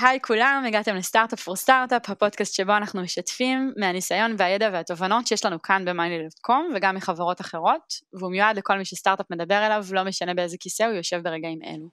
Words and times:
היי 0.00 0.18
כולם, 0.22 0.64
הגעתם 0.66 0.94
לסטארט-אפ 0.96 1.40
פור 1.40 1.56
סטארט-אפ, 1.56 2.10
הפודקאסט 2.10 2.54
שבו 2.54 2.76
אנחנו 2.76 3.02
משתפים 3.02 3.72
מהניסיון 3.76 4.34
והידע 4.38 4.70
והתובנות 4.72 5.26
שיש 5.26 5.44
לנו 5.44 5.62
כאן 5.62 5.84
ב-mining.com 5.84 6.76
וגם 6.76 6.94
מחברות 6.94 7.40
אחרות, 7.40 7.94
והוא 8.12 8.30
מיועד 8.30 8.56
לכל 8.56 8.78
מי 8.78 8.84
שסטארט-אפ 8.84 9.26
מדבר 9.30 9.66
אליו, 9.66 9.84
לא 9.92 10.04
משנה 10.04 10.34
באיזה 10.34 10.56
כיסא 10.60 10.82
הוא 10.82 10.92
יושב 10.92 11.20
ברגעים 11.22 11.58
אלו. 11.66 11.88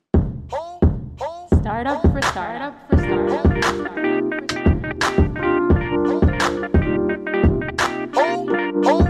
סטארט-אפ 1.56 2.02
פור 2.02 2.22
סטארט-אפ 2.22 2.74
פור 8.83 9.02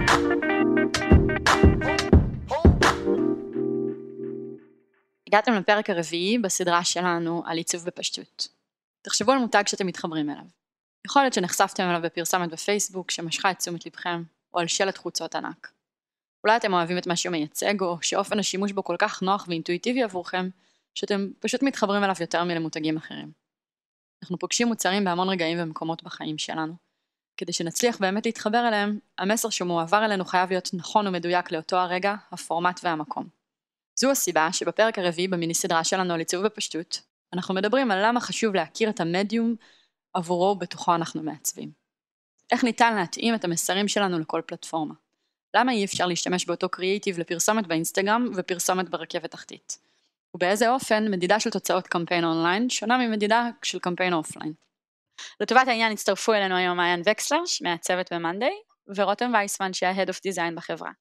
הגעתם 5.27 5.53
לפרק 5.53 5.89
הרביעי 5.89 6.37
בסדרה 6.37 6.83
שלנו 6.83 7.43
על 7.45 7.57
עיצוב 7.57 7.85
בפשטות. 7.85 8.60
תחשבו 9.01 9.31
על 9.31 9.37
מותג 9.37 9.63
שאתם 9.67 9.87
מתחברים 9.87 10.29
אליו. 10.29 10.43
יכול 11.05 11.21
להיות 11.21 11.33
שנחשפתם 11.33 11.83
אליו 11.83 12.01
בפרסומת 12.01 12.49
בפייסבוק 12.49 13.11
שמשכה 13.11 13.51
את 13.51 13.57
תשומת 13.57 13.85
לבכם, 13.85 14.23
או 14.53 14.59
על 14.59 14.67
שלט 14.67 14.97
חוצות 14.97 15.35
ענק. 15.35 15.71
אולי 16.43 16.57
אתם 16.57 16.73
אוהבים 16.73 16.97
את 16.97 17.07
מה 17.07 17.15
שהוא 17.15 17.31
מייצג, 17.31 17.81
או 17.81 17.97
שאופן 18.01 18.39
השימוש 18.39 18.71
בו 18.71 18.83
כל 18.83 18.95
כך 18.99 19.21
נוח 19.21 19.45
ואינטואיטיבי 19.47 20.03
עבורכם, 20.03 20.49
שאתם 20.95 21.27
פשוט 21.39 21.63
מתחברים 21.63 22.03
אליו 22.03 22.15
יותר 22.19 22.43
מלמותגים 22.43 22.97
אחרים. 22.97 23.31
אנחנו 24.23 24.39
פוגשים 24.39 24.67
מוצרים 24.67 25.05
בהמון 25.05 25.29
רגעים 25.29 25.57
ומקומות 25.61 26.03
בחיים 26.03 26.37
שלנו. 26.37 26.73
כדי 27.37 27.53
שנצליח 27.53 27.97
באמת 27.97 28.25
להתחבר 28.25 28.67
אליהם, 28.67 28.99
המסר 29.17 29.49
שמועבר 29.49 30.05
אלינו 30.05 30.25
חייב 30.25 30.49
להיות 30.49 30.69
נכון 30.73 31.07
ומדויק 31.07 31.51
לאותו 31.51 31.77
הרגע, 31.77 32.15
הפורמט 32.31 32.79
והמקום. 32.83 33.27
זו 33.99 34.11
הסיבה 34.11 34.53
שבפרק 34.53 34.99
הרביעי 34.99 35.27
במיני 35.27 35.53
סדרה 35.53 35.83
שלנו 35.83 36.13
על 36.13 36.19
עיצוב 36.19 36.45
בפשטות, 36.45 37.01
אנחנו 37.33 37.53
מדברים 37.53 37.91
על 37.91 38.05
למה 38.05 38.19
חשוב 38.19 38.55
להכיר 38.55 38.89
את 38.89 38.99
המדיום 38.99 39.55
עבורו 40.13 40.55
ובתוכו 40.55 40.95
אנחנו 40.95 41.23
מעצבים. 41.23 41.71
איך 42.51 42.63
ניתן 42.63 42.95
להתאים 42.95 43.35
את 43.35 43.43
המסרים 43.43 43.87
שלנו 43.87 44.19
לכל 44.19 44.41
פלטפורמה. 44.45 44.93
למה 45.55 45.71
אי 45.71 45.85
אפשר 45.85 46.05
להשתמש 46.05 46.45
באותו 46.45 46.69
קריאיטיב 46.69 47.19
לפרסומת 47.19 47.67
באינסטגרם 47.67 48.31
ופרסומת 48.35 48.89
ברכבת 48.89 49.31
תחתית. 49.31 49.77
ובאיזה 50.33 50.69
אופן 50.69 51.11
מדידה 51.11 51.39
של 51.39 51.49
תוצאות 51.49 51.87
קמפיין 51.87 52.23
אונליין 52.23 52.69
שונה 52.69 52.97
ממדידה 52.97 53.49
של 53.63 53.79
קמפיין 53.79 54.13
אופליין. 54.13 54.53
לטובת 55.39 55.67
העניין 55.67 55.91
הצטרפו 55.91 56.33
אלינו 56.33 56.55
היום 56.55 56.77
מעיין 56.77 57.01
וקסלר, 57.05 57.41
מהצוות 57.61 58.13
ב-Monday, 58.13 58.73
ורותם 58.95 59.31
וייסמן 59.33 59.73
שהיה 59.73 60.03
Head 60.03 60.07
of 60.07 60.17
Design 60.17 60.55
בחברה. 60.55 60.91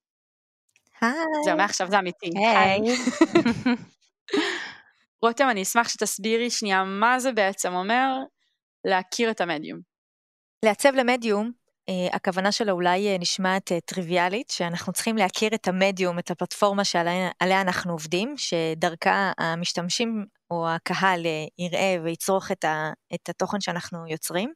היי. 1.00 1.12
זהו, 1.44 1.56
מעכשיו 1.56 1.90
זה 1.90 1.98
אמיתי. 1.98 2.30
היי. 2.36 2.80
רותם, 5.22 5.48
אני 5.50 5.62
אשמח 5.62 5.88
שתסבירי 5.88 6.50
שנייה 6.50 6.84
מה 6.84 7.18
זה 7.18 7.32
בעצם 7.32 7.72
אומר 7.74 8.06
להכיר 8.84 9.30
את 9.30 9.40
המדיום. 9.40 9.80
לעצב 10.64 10.92
למדיום, 10.94 11.52
אה, 11.88 12.16
הכוונה 12.16 12.52
שלו 12.52 12.72
אולי 12.72 13.08
אה, 13.08 13.16
נשמעת 13.18 13.72
אה, 13.72 13.80
טריוויאלית, 13.80 14.50
שאנחנו 14.50 14.92
צריכים 14.92 15.16
להכיר 15.16 15.54
את 15.54 15.68
המדיום, 15.68 16.18
את 16.18 16.30
הפלטפורמה 16.30 16.84
שעליה 16.84 17.60
אנחנו 17.60 17.92
עובדים, 17.92 18.34
שדרכה 18.36 19.32
המשתמשים 19.38 20.26
או 20.50 20.68
הקהל 20.68 21.26
יראה 21.58 21.96
ויצרוך 22.04 22.50
את, 22.52 23.28
התוכן 23.28 23.60
שאנחנו 23.60 24.06
יוצרים. 24.08 24.52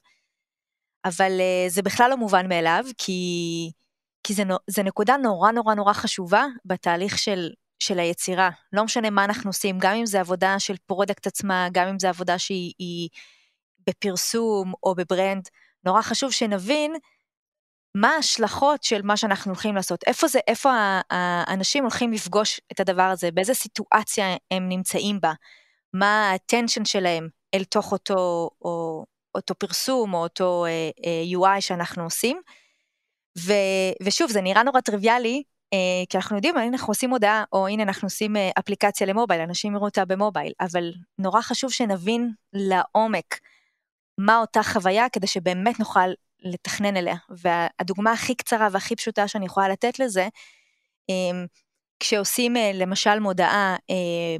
אבל 1.04 1.32
זה 1.68 1.82
בכלל 1.82 2.10
לא 2.10 2.16
מובן 2.16 2.48
מאליו, 2.48 2.84
כי, 2.98 3.12
כי 4.22 4.34
זה, 4.34 4.42
זה 4.66 4.82
נקודה 4.82 5.16
נורא 5.16 5.50
נורא 5.50 5.74
נורא 5.74 5.92
חשובה 5.92 6.44
בתהליך 6.64 7.18
של 7.18 7.50
של 7.86 7.98
היצירה. 7.98 8.50
לא 8.72 8.84
משנה 8.84 9.10
מה 9.10 9.24
אנחנו 9.24 9.50
עושים, 9.50 9.78
גם 9.78 9.94
אם 9.94 10.06
זה 10.06 10.20
עבודה 10.20 10.58
של 10.58 10.76
product 10.86 11.26
עצמה, 11.26 11.68
גם 11.72 11.88
אם 11.88 11.98
זה 11.98 12.08
עבודה 12.08 12.38
שהיא 12.38 13.08
בפרסום 13.86 14.72
או 14.82 14.94
ב-brand, 14.94 15.48
נורא 15.84 16.02
חשוב 16.02 16.30
שנבין 16.30 16.96
מה 17.94 18.08
ההשלכות 18.08 18.82
של 18.82 19.02
מה 19.02 19.16
שאנחנו 19.16 19.52
הולכים 19.52 19.74
לעשות. 19.74 20.04
איפה 20.06 20.28
זה, 20.28 20.38
איפה 20.46 20.70
האנשים 21.10 21.82
הולכים 21.82 22.12
לפגוש 22.12 22.60
את 22.72 22.80
הדבר 22.80 23.02
הזה, 23.02 23.30
באיזה 23.30 23.54
סיטואציה 23.54 24.26
הם 24.50 24.68
נמצאים 24.68 25.20
בה, 25.20 25.32
מה 25.92 26.30
ה-attention 26.30 26.84
שלהם 26.84 27.28
אל 27.54 27.64
תוך 27.64 27.92
אותו, 27.92 28.50
או, 28.62 29.04
אותו 29.34 29.54
פרסום 29.54 30.14
או 30.14 30.22
אותו 30.22 30.66
uh, 30.66 31.00
uh, 31.00 31.38
UI 31.38 31.60
שאנחנו 31.60 32.04
עושים. 32.04 32.40
ו, 33.38 33.52
ושוב, 34.02 34.30
זה 34.30 34.40
נראה 34.40 34.62
נורא 34.62 34.80
טריוויאלי, 34.80 35.36
אה, 35.36 35.53
כי 36.08 36.16
אנחנו 36.16 36.36
יודעים, 36.36 36.56
הנה 36.56 36.66
אנחנו 36.76 36.90
עושים 36.90 37.10
הודעה, 37.10 37.44
או 37.52 37.68
הנה 37.68 37.82
אנחנו 37.82 38.06
עושים 38.06 38.36
אה, 38.36 38.50
אפליקציה 38.58 39.06
למובייל, 39.06 39.40
אנשים 39.40 39.74
יראו 39.74 39.84
אותה 39.84 40.04
במובייל, 40.04 40.52
אבל 40.60 40.92
נורא 41.18 41.42
חשוב 41.42 41.72
שנבין 41.72 42.32
לעומק 42.52 43.40
מה 44.18 44.38
אותה 44.38 44.62
חוויה, 44.62 45.08
כדי 45.08 45.26
שבאמת 45.26 45.78
נוכל 45.78 46.08
לתכנן 46.42 46.96
אליה. 46.96 47.16
והדוגמה 47.30 48.12
הכי 48.12 48.34
קצרה 48.34 48.68
והכי 48.72 48.96
פשוטה 48.96 49.28
שאני 49.28 49.46
יכולה 49.46 49.68
לתת 49.68 49.98
לזה, 49.98 50.28
אמ, 51.08 51.46
כשעושים 52.00 52.56
אה, 52.56 52.70
למשל 52.74 53.18
מודעה 53.18 53.76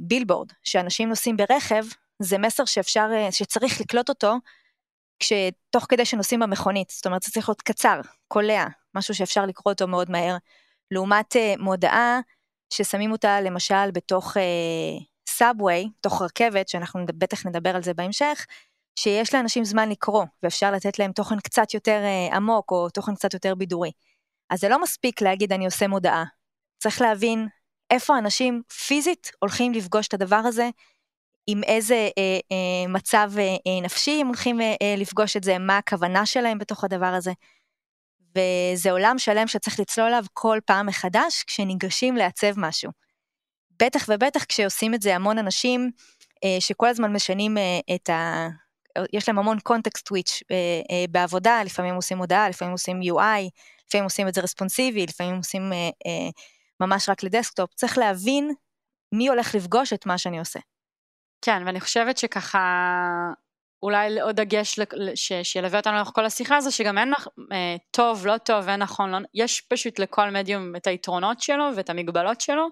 בילבורד, 0.01 0.47
שאנשים 0.63 1.09
נוסעים 1.09 1.37
ברכב, 1.37 1.85
זה 2.19 2.37
מסר 2.37 2.65
שאפשר, 2.65 3.07
שצריך 3.31 3.81
לקלוט 3.81 4.09
אותו 4.09 4.35
כשתוך 5.19 5.85
כדי 5.89 6.05
שנוסעים 6.05 6.39
במכונית, 6.39 6.89
זאת 6.89 7.05
אומרת 7.05 7.23
זה 7.23 7.31
צריך 7.31 7.49
להיות 7.49 7.61
קצר, 7.61 8.01
קולע, 8.27 8.65
משהו 8.95 9.15
שאפשר 9.15 9.45
לקרוא 9.45 9.73
אותו 9.73 9.87
מאוד 9.87 10.11
מהר. 10.11 10.37
לעומת 10.91 11.35
uh, 11.35 11.61
מודעה 11.61 12.19
ששמים 12.73 13.11
אותה 13.11 13.41
למשל 13.41 13.91
בתוך 13.93 14.37
סאבווי, 15.29 15.83
uh, 15.83 15.89
תוך 16.01 16.21
רכבת, 16.21 16.69
שאנחנו 16.69 17.05
בטח 17.05 17.45
נדבר 17.45 17.75
על 17.75 17.83
זה 17.83 17.93
בהמשך, 17.93 18.45
שיש 18.99 19.33
לאנשים 19.33 19.65
זמן 19.65 19.89
לקרוא, 19.89 20.25
ואפשר 20.43 20.71
לתת 20.71 20.99
להם 20.99 21.11
תוכן 21.11 21.39
קצת 21.39 21.73
יותר 21.73 22.01
uh, 22.31 22.35
עמוק, 22.35 22.71
או 22.71 22.89
תוכן 22.89 23.15
קצת 23.15 23.33
יותר 23.33 23.55
בידורי. 23.55 23.91
אז 24.49 24.59
זה 24.59 24.69
לא 24.69 24.81
מספיק 24.81 25.21
להגיד 25.21 25.53
אני 25.53 25.65
עושה 25.65 25.87
מודעה. 25.87 26.23
צריך 26.77 27.01
להבין 27.01 27.47
איפה 27.91 28.17
אנשים 28.17 28.61
פיזית 28.87 29.31
הולכים 29.39 29.73
לפגוש 29.73 30.07
את 30.07 30.13
הדבר 30.13 30.35
הזה, 30.35 30.69
עם 31.47 31.63
איזה 31.63 31.95
אה, 32.17 32.39
אה, 32.51 32.87
מצב 32.87 33.31
אה, 33.37 33.81
נפשי 33.81 34.21
הם 34.21 34.27
הולכים 34.27 34.61
אה, 34.61 34.95
לפגוש 34.97 35.37
את 35.37 35.43
זה, 35.43 35.57
מה 35.57 35.77
הכוונה 35.77 36.25
שלהם 36.25 36.57
בתוך 36.57 36.83
הדבר 36.83 37.05
הזה. 37.05 37.31
וזה 38.35 38.91
עולם 38.91 39.17
שלם 39.17 39.47
שצריך 39.47 39.79
לצלול 39.79 40.07
עליו 40.07 40.23
כל 40.33 40.59
פעם 40.65 40.85
מחדש 40.85 41.43
כשניגשים 41.47 42.15
לעצב 42.15 42.59
משהו. 42.59 42.91
בטח 43.79 44.05
ובטח 44.09 44.43
כשעושים 44.43 44.93
את 44.93 45.01
זה 45.01 45.15
המון 45.15 45.37
אנשים 45.37 45.91
אה, 46.43 46.57
שכל 46.59 46.87
הזמן 46.87 47.13
משנים 47.13 47.57
אה, 47.57 47.95
את 47.95 48.09
ה... 48.09 48.47
יש 49.13 49.29
להם 49.29 49.39
המון 49.39 49.59
קונטקסט 49.59 50.07
טוויץ' 50.07 50.43
אה, 50.51 51.05
בעבודה, 51.09 51.63
לפעמים 51.63 51.95
עושים 51.95 52.17
הודעה, 52.17 52.49
לפעמים 52.49 52.71
עושים 52.71 53.01
UI, 53.01 53.49
לפעמים 53.87 54.03
עושים 54.03 54.27
את 54.27 54.33
זה 54.33 54.41
רספונסיבי, 54.41 55.05
לפעמים 55.05 55.35
עושים 55.35 55.71
ממש 56.79 57.09
רק 57.09 57.23
לדסקטופ. 57.23 57.73
צריך 57.73 57.97
להבין 57.97 58.53
מי 59.11 59.27
הולך 59.27 59.55
לפגוש 59.55 59.93
את 59.93 60.05
מה 60.05 60.17
שאני 60.17 60.39
עושה. 60.39 60.59
כן, 61.41 61.63
ואני 61.65 61.79
חושבת 61.79 62.17
שככה 62.17 62.59
אולי 63.85 64.21
עוד 64.21 64.35
דגש 64.35 64.79
ש, 65.15 65.33
שילווה 65.43 65.79
אותנו 65.79 65.95
לאורך 65.95 66.11
כל 66.13 66.25
השיחה 66.25 66.57
הזו, 66.57 66.71
שגם 66.71 66.97
אין 66.97 67.13
אה, 67.51 67.75
טוב, 67.91 68.27
לא 68.27 68.37
טוב, 68.37 68.69
אין 68.69 68.79
נכון, 68.79 69.11
לא, 69.11 69.17
יש 69.33 69.61
פשוט 69.61 69.99
לכל 69.99 70.29
מדיום 70.29 70.75
את 70.75 70.87
היתרונות 70.87 71.41
שלו 71.41 71.63
ואת 71.75 71.89
המגבלות 71.89 72.41
שלו, 72.41 72.67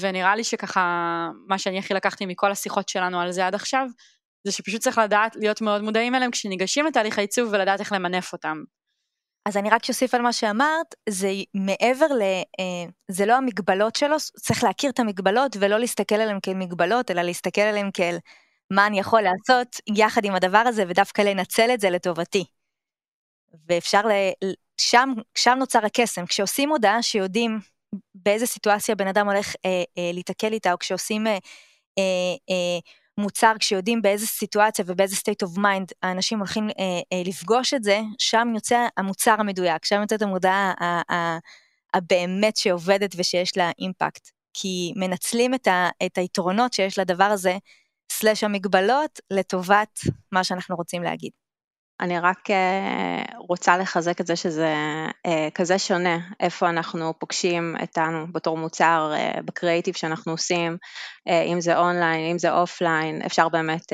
ונראה 0.00 0.36
לי 0.36 0.44
שככה, 0.44 1.28
מה 1.48 1.58
שאני 1.58 1.78
הכי 1.78 1.94
לקחתי 1.94 2.26
מכל 2.26 2.52
השיחות 2.52 2.88
שלנו 2.88 3.20
על 3.20 3.32
זה 3.32 3.46
עד 3.46 3.54
עכשיו, 3.54 3.86
זה 4.46 4.52
שפשוט 4.52 4.80
צריך 4.80 4.98
לדעת 4.98 5.36
להיות 5.36 5.60
מאוד 5.60 5.82
מודעים 5.82 6.14
אליהם 6.14 6.30
כשניגשים 6.30 6.86
לתהליך 6.86 7.18
העיצוב 7.18 7.48
ולדעת 7.52 7.80
איך 7.80 7.92
למנף 7.92 8.32
אותם. 8.32 8.62
אז 9.48 9.56
אני 9.56 9.70
רק 9.70 9.88
אוסיף 9.88 10.14
על 10.14 10.22
מה 10.22 10.32
שאמרת, 10.32 10.94
זה 11.08 11.28
מעבר 11.54 12.06
ל... 12.06 12.22
אה, 12.60 12.90
זה 13.10 13.26
לא 13.26 13.36
המגבלות 13.36 13.96
שלו, 13.96 14.16
צריך 14.18 14.64
להכיר 14.64 14.90
את 14.90 15.00
המגבלות 15.00 15.56
ולא 15.60 15.78
להסתכל 15.78 16.14
עליהם 16.14 16.40
כאל 16.40 16.54
מגבלות, 16.54 17.10
אלא 17.10 17.22
להסתכל 17.22 17.60
עליהם 17.60 17.90
כאל 17.90 18.16
מה 18.74 18.86
אני 18.86 18.98
יכול 18.98 19.22
לעשות 19.22 19.76
יחד 19.96 20.24
עם 20.24 20.34
הדבר 20.34 20.58
הזה 20.58 20.84
ודווקא 20.88 21.22
לנצל 21.22 21.70
את 21.74 21.80
זה 21.80 21.90
לטובתי. 21.90 22.44
ואפשר, 23.68 24.06
ל... 24.06 24.10
שם, 24.80 25.12
שם 25.34 25.56
נוצר 25.58 25.86
הקסם, 25.86 26.26
כשעושים 26.26 26.70
הודעה 26.70 27.02
שיודעים 27.02 27.58
באיזה 28.14 28.46
סיטואציה 28.46 28.94
בן 28.94 29.06
אדם 29.06 29.28
הולך 29.28 29.54
אה, 29.64 29.82
אה, 29.98 30.10
להתקל 30.12 30.52
איתה, 30.52 30.72
או 30.72 30.78
כשעושים 30.78 31.26
אה, 31.26 31.32
אה, 31.98 32.34
אה, 32.50 32.78
מוצר, 33.18 33.52
כשיודעים 33.58 34.02
באיזה 34.02 34.26
סיטואציה 34.26 34.84
ובאיזה 34.88 35.16
state 35.16 35.48
of 35.48 35.58
mind 35.58 35.92
האנשים 36.02 36.38
הולכים 36.38 36.68
אה, 36.70 37.00
אה, 37.12 37.22
לפגוש 37.24 37.74
את 37.74 37.84
זה, 37.84 38.00
שם 38.18 38.48
יוצא 38.54 38.86
המוצר 38.96 39.34
המדויק, 39.38 39.84
שם 39.84 40.00
יוצאת 40.00 40.22
המודעה 40.22 40.72
הבאמת 41.94 42.56
שעובדת 42.56 43.14
ושיש 43.16 43.56
לה 43.56 43.70
אימפקט. 43.78 44.30
כי 44.54 44.92
מנצלים 44.96 45.54
את, 45.54 45.66
ה, 45.66 45.88
את 46.06 46.18
היתרונות 46.18 46.72
שיש 46.72 46.98
לדבר 46.98 47.24
הזה 47.24 47.56
slash 48.12 48.44
המגבלות 48.44 49.20
לטובת 49.30 49.98
מה 50.32 50.44
שאנחנו 50.44 50.76
רוצים 50.76 51.02
להגיד. 51.02 51.32
אני 52.02 52.18
רק 52.18 52.50
אה, 52.50 53.22
רוצה 53.48 53.76
לחזק 53.76 54.20
את 54.20 54.26
זה 54.26 54.36
שזה 54.36 54.74
אה, 55.26 55.48
כזה 55.54 55.78
שונה, 55.78 56.18
איפה 56.40 56.68
אנחנו 56.68 57.18
פוגשים 57.18 57.76
אותנו 57.80 58.32
בתור 58.32 58.56
מוצר, 58.56 59.12
אה, 59.14 59.42
בקריאיטיב 59.44 59.94
שאנחנו 59.94 60.32
עושים, 60.32 60.76
אם 61.52 61.60
זה 61.60 61.78
אונליין, 61.78 62.30
אם 62.30 62.38
זה 62.38 62.52
אופליין, 62.52 63.22
אפשר 63.22 63.48
באמת 63.48 63.92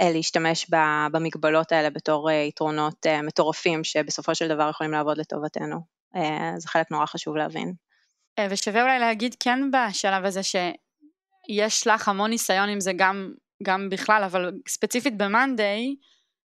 להשתמש 0.00 0.70
במגבלות 1.12 1.72
האלה 1.72 1.90
בתור 1.90 2.30
יתרונות 2.30 3.06
מטורפים 3.22 3.84
שבסופו 3.84 4.34
של 4.34 4.48
דבר 4.48 4.70
יכולים 4.70 4.92
לעבוד 4.92 5.18
לטובתנו. 5.18 5.76
זה 6.56 6.68
חלק 6.68 6.90
נורא 6.90 7.06
חשוב 7.06 7.36
להבין. 7.36 7.72
ושווה 8.50 8.82
אולי 8.82 8.98
להגיד 8.98 9.34
כן 9.40 9.58
בשלב 9.70 10.24
הזה 10.24 10.40
שיש 11.46 11.86
לך 11.86 12.08
המון 12.08 12.30
ניסיון 12.30 12.68
עם 12.68 12.80
זה 12.80 12.92
גם, 12.96 13.32
גם 13.62 13.88
בכלל, 13.90 14.24
אבל 14.24 14.52
ספציפית 14.68 15.16
ב-Monday, 15.16 15.94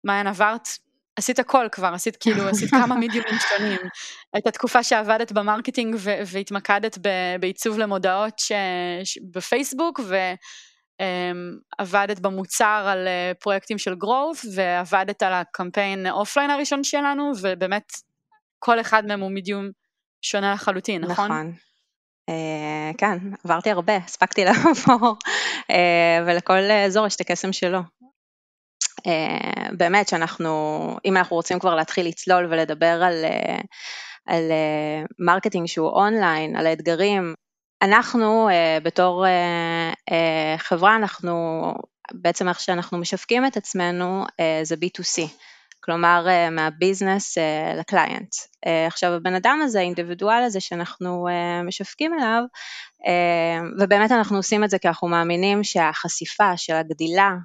מעיין 0.03 0.27
עברת, 0.27 0.67
עשית 1.15 1.39
הכל 1.39 1.67
כבר, 1.71 1.93
עשית 1.93 2.15
כאילו, 2.15 2.47
עשית 2.49 2.69
כמה 2.69 2.95
מידיומים 2.95 3.35
שונים. 3.49 3.79
הייתה 4.33 4.51
תקופה 4.51 4.83
שעבדת 4.83 5.31
ב-marketing 5.31 5.95
והתמקדת 6.31 6.97
בעיצוב 7.39 7.79
למודעות 7.79 8.39
ש... 8.39 8.51
ש... 9.03 9.17
בפייסבוק, 9.31 9.99
ועבדת 10.99 12.17
אמ, 12.17 12.23
במוצר 12.23 12.85
על 12.87 13.07
אה, 13.07 13.31
פרויקטים 13.39 13.77
של 13.77 13.93
growth, 13.93 14.47
ועבדת 14.55 15.23
על 15.23 15.33
הקמפיין 15.33 16.07
אופליין 16.07 16.49
הראשון 16.49 16.83
שלנו, 16.83 17.31
ובאמת 17.41 17.91
כל 18.59 18.81
אחד 18.81 19.05
מהם 19.05 19.19
הוא 19.19 19.31
מידיום 19.31 19.69
שונה 20.21 20.53
לחלוטין, 20.53 21.03
נכון? 21.03 21.25
נכון. 21.25 21.53
אה, 22.29 22.97
כן, 22.97 23.17
עברתי 23.43 23.71
הרבה, 23.71 23.95
הספקתי 23.95 24.45
לעבור, 24.45 25.15
אה, 25.71 25.73
ולכל 26.27 26.71
אזור 26.71 27.07
יש 27.07 27.15
את 27.15 27.21
הקסם 27.21 27.53
שלו. 27.53 27.79
אה, 29.07 29.69
באמת 29.77 30.07
שאנחנו, 30.07 30.95
אם 31.05 31.17
אנחנו 31.17 31.35
רוצים 31.35 31.59
כבר 31.59 31.75
להתחיל 31.75 32.07
לצלול 32.07 32.45
ולדבר 32.45 33.03
על, 33.03 33.25
אה, 33.25 33.61
על 34.25 34.51
אה, 34.51 35.03
marketing 35.19 35.67
שהוא 35.67 35.89
אונליין, 35.89 36.55
על 36.55 36.67
האתגרים, 36.67 37.33
אנחנו 37.81 38.49
בתור 38.83 39.25
חברה, 40.57 40.95
אנחנו, 40.95 41.73
בעצם 42.13 42.49
איך 42.49 42.59
שאנחנו 42.59 42.97
משווקים 42.97 43.45
את 43.45 43.57
עצמנו 43.57 44.25
זה 44.63 44.75
B2C, 44.75 45.21
כלומר 45.83 46.27
מהביזנס 46.51 47.37
לקליינט. 47.79 48.35
עכשיו 48.87 49.11
הבן 49.13 49.33
אדם 49.33 49.59
הזה, 49.63 49.79
האינדיבידואל 49.79 50.43
הזה 50.43 50.59
שאנחנו 50.59 51.27
משווקים 51.63 52.13
אליו, 52.13 52.43
ובאמת 53.79 54.11
אנחנו 54.11 54.37
עושים 54.37 54.63
את 54.63 54.69
זה 54.69 54.79
כי 54.79 54.87
אנחנו 54.87 55.07
מאמינים 55.07 55.63
שהחשיפה 55.63 56.57
של 56.57 56.73
הגדילה 56.73 57.35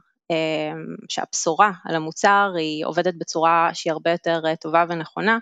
שהבשורה 1.08 1.70
על 1.85 1.96
המוצר 1.96 2.52
היא 2.56 2.87
עובדת 2.87 3.14
בצורה 3.14 3.70
שהיא 3.73 3.93
הרבה 3.93 4.11
יותר 4.11 4.41
אה, 4.46 4.56
טובה 4.56 4.84
ונכונה, 4.88 5.38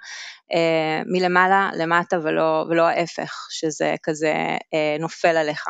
אה, 0.52 1.02
מלמעלה 1.06 1.70
למטה 1.78 2.18
ולא, 2.22 2.64
ולא 2.68 2.82
ההפך, 2.82 3.46
שזה 3.50 3.94
כזה 4.02 4.34
אה, 4.74 4.96
נופל 5.00 5.36
עליך. 5.36 5.66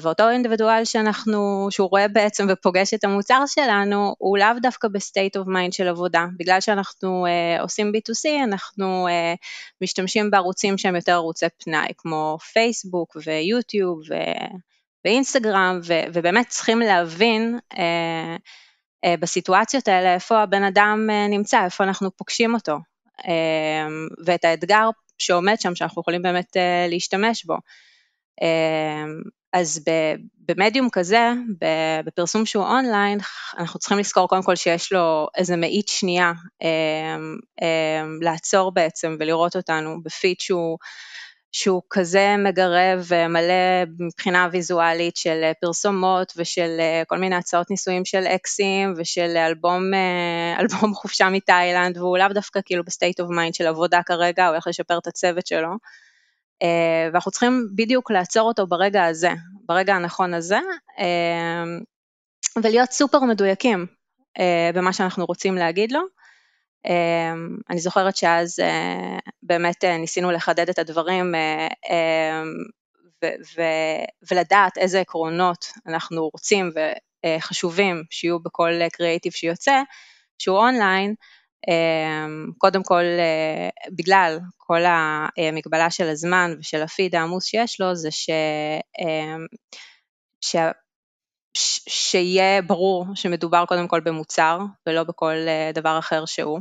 ואותו 0.00 0.30
אינדיבידואל 0.30 0.84
שאנחנו, 0.84 1.68
שהוא 1.70 1.88
רואה 1.90 2.08
בעצם 2.08 2.46
ופוגש 2.48 2.94
את 2.94 3.04
המוצר 3.04 3.42
שלנו, 3.46 4.14
הוא 4.18 4.38
לאו 4.38 4.48
דווקא 4.62 4.88
ב-state 4.88 5.36
of 5.36 5.46
mind 5.46 5.72
של 5.72 5.88
עבודה. 5.88 6.26
בגלל 6.38 6.60
שאנחנו 6.60 7.26
אה, 7.26 7.62
עושים 7.62 7.92
B2C, 7.96 8.44
אנחנו 8.44 9.08
אה, 9.08 9.36
משתמשים 9.80 10.30
בערוצים 10.30 10.78
שהם 10.78 10.96
יותר 10.96 11.12
ערוצי 11.12 11.46
פנאי, 11.64 11.88
כמו 11.98 12.38
פייסבוק 12.52 13.16
ויוטיוב 13.26 14.02
ואינסטגרם, 15.04 15.80
ו, 15.84 15.92
ובאמת 16.12 16.48
צריכים 16.48 16.78
להבין 16.78 17.58
אה, 17.78 18.36
אה, 19.04 19.14
בסיטואציות 19.20 19.88
האלה 19.88 20.14
איפה 20.14 20.42
הבן 20.42 20.62
אדם 20.62 21.08
אה, 21.10 21.28
נמצא, 21.28 21.64
איפה 21.64 21.84
אנחנו 21.84 22.16
פוגשים 22.16 22.54
אותו, 22.54 22.78
אה, 23.28 23.86
ואת 24.24 24.44
האתגר 24.44 24.90
שעומד 25.18 25.60
שם, 25.60 25.74
שאנחנו 25.74 26.00
יכולים 26.00 26.22
באמת 26.22 26.56
אה, 26.56 26.86
להשתמש 26.88 27.44
בו. 27.44 27.56
אה, 28.42 29.04
אז 29.52 29.84
במדיום 30.48 30.88
כזה, 30.92 31.30
בפרסום 32.04 32.46
שהוא 32.46 32.64
אונליין, 32.64 33.18
אנחנו 33.58 33.78
צריכים 33.78 33.98
לזכור 33.98 34.28
קודם 34.28 34.42
כל 34.42 34.56
שיש 34.56 34.92
לו 34.92 35.28
איזה 35.36 35.56
מאית 35.56 35.88
שנייה 35.88 36.32
אה, 36.62 37.16
אה, 37.62 38.04
לעצור 38.20 38.74
בעצם 38.74 39.16
ולראות 39.20 39.56
אותנו 39.56 40.02
בפיד 40.02 40.36
שהוא 40.40 40.78
שהוא 41.52 41.82
כזה 41.90 42.34
מג'ורב 42.38 43.06
ומלא 43.08 43.84
מבחינה 43.98 44.48
ויזואלית 44.52 45.16
של 45.16 45.50
פרסומות 45.60 46.32
ושל 46.36 46.76
אה, 46.80 47.02
כל 47.06 47.18
מיני 47.18 47.36
הצעות 47.36 47.70
נישואים 47.70 48.04
של 48.04 48.24
אקסים 48.26 48.94
ושל 48.96 49.36
אלבום, 49.36 49.94
אה, 49.94 50.54
אלבום 50.60 50.94
חופשה 50.94 51.28
מתאילנד 51.28 51.96
והוא 51.96 52.18
לאו 52.18 52.28
דווקא 52.28 52.60
כאילו 52.64 52.84
ב-state 52.84 53.20
of 53.20 53.30
mind 53.30 53.54
של 53.54 53.66
עבודה 53.66 54.00
כרגע, 54.06 54.44
הוא 54.44 54.52
הולך 54.52 54.66
לשפר 54.66 54.98
את 54.98 55.06
הצוות 55.06 55.46
שלו. 55.46 55.70
ואנחנו 57.12 57.30
צריכים 57.30 57.68
בדיוק 57.74 58.10
לעצור 58.10 58.48
אותו 58.48 58.66
ברגע 58.66 59.04
הזה, 59.04 59.30
ברגע 59.66 59.94
הנכון 59.94 60.34
הזה, 60.34 60.58
ולהיות 62.62 62.90
סופר 62.90 63.20
מדויקים 63.20 63.86
במה 64.74 64.92
שאנחנו 64.92 65.24
רוצים 65.24 65.54
להגיד 65.54 65.92
לו. 65.92 66.00
אני 67.70 67.80
זוכרת 67.80 68.16
שאז 68.16 68.60
אה, 68.60 69.18
באמת 69.42 69.84
אה, 69.84 69.98
ניסינו 69.98 70.30
לחדד 70.30 70.68
את 70.68 70.78
הדברים 70.78 71.34
אה, 71.90 72.42
ולדעת 74.30 74.78
איזה 74.78 75.00
עקרונות 75.00 75.66
אנחנו 75.86 76.28
רוצים 76.32 76.70
וחשובים 77.26 78.02
שיהיו 78.10 78.40
בכל 78.40 78.70
קריאיטיב 78.92 79.32
שיוצא, 79.32 79.82
שהוא 80.38 80.58
אונליין, 80.58 81.14
קודם 82.58 82.82
כל 82.82 83.04
בגלל 83.96 84.38
כל 84.56 84.80
המגבלה 84.86 85.90
של 85.90 86.08
הזמן 86.08 86.54
ושל 86.58 86.82
הפיד 86.82 87.14
העמוס 87.14 87.44
שיש 87.44 87.80
לו, 87.80 87.94
זה 87.94 88.10
ש... 88.10 88.30
ש... 90.40 90.56
שיהיה 91.88 92.62
ברור 92.62 93.06
שמדובר 93.14 93.64
קודם 93.66 93.88
כל 93.88 94.00
במוצר 94.00 94.58
ולא 94.86 95.04
בכל 95.04 95.34
אה, 95.48 95.70
דבר 95.74 95.98
אחר 95.98 96.24
שהוא, 96.26 96.60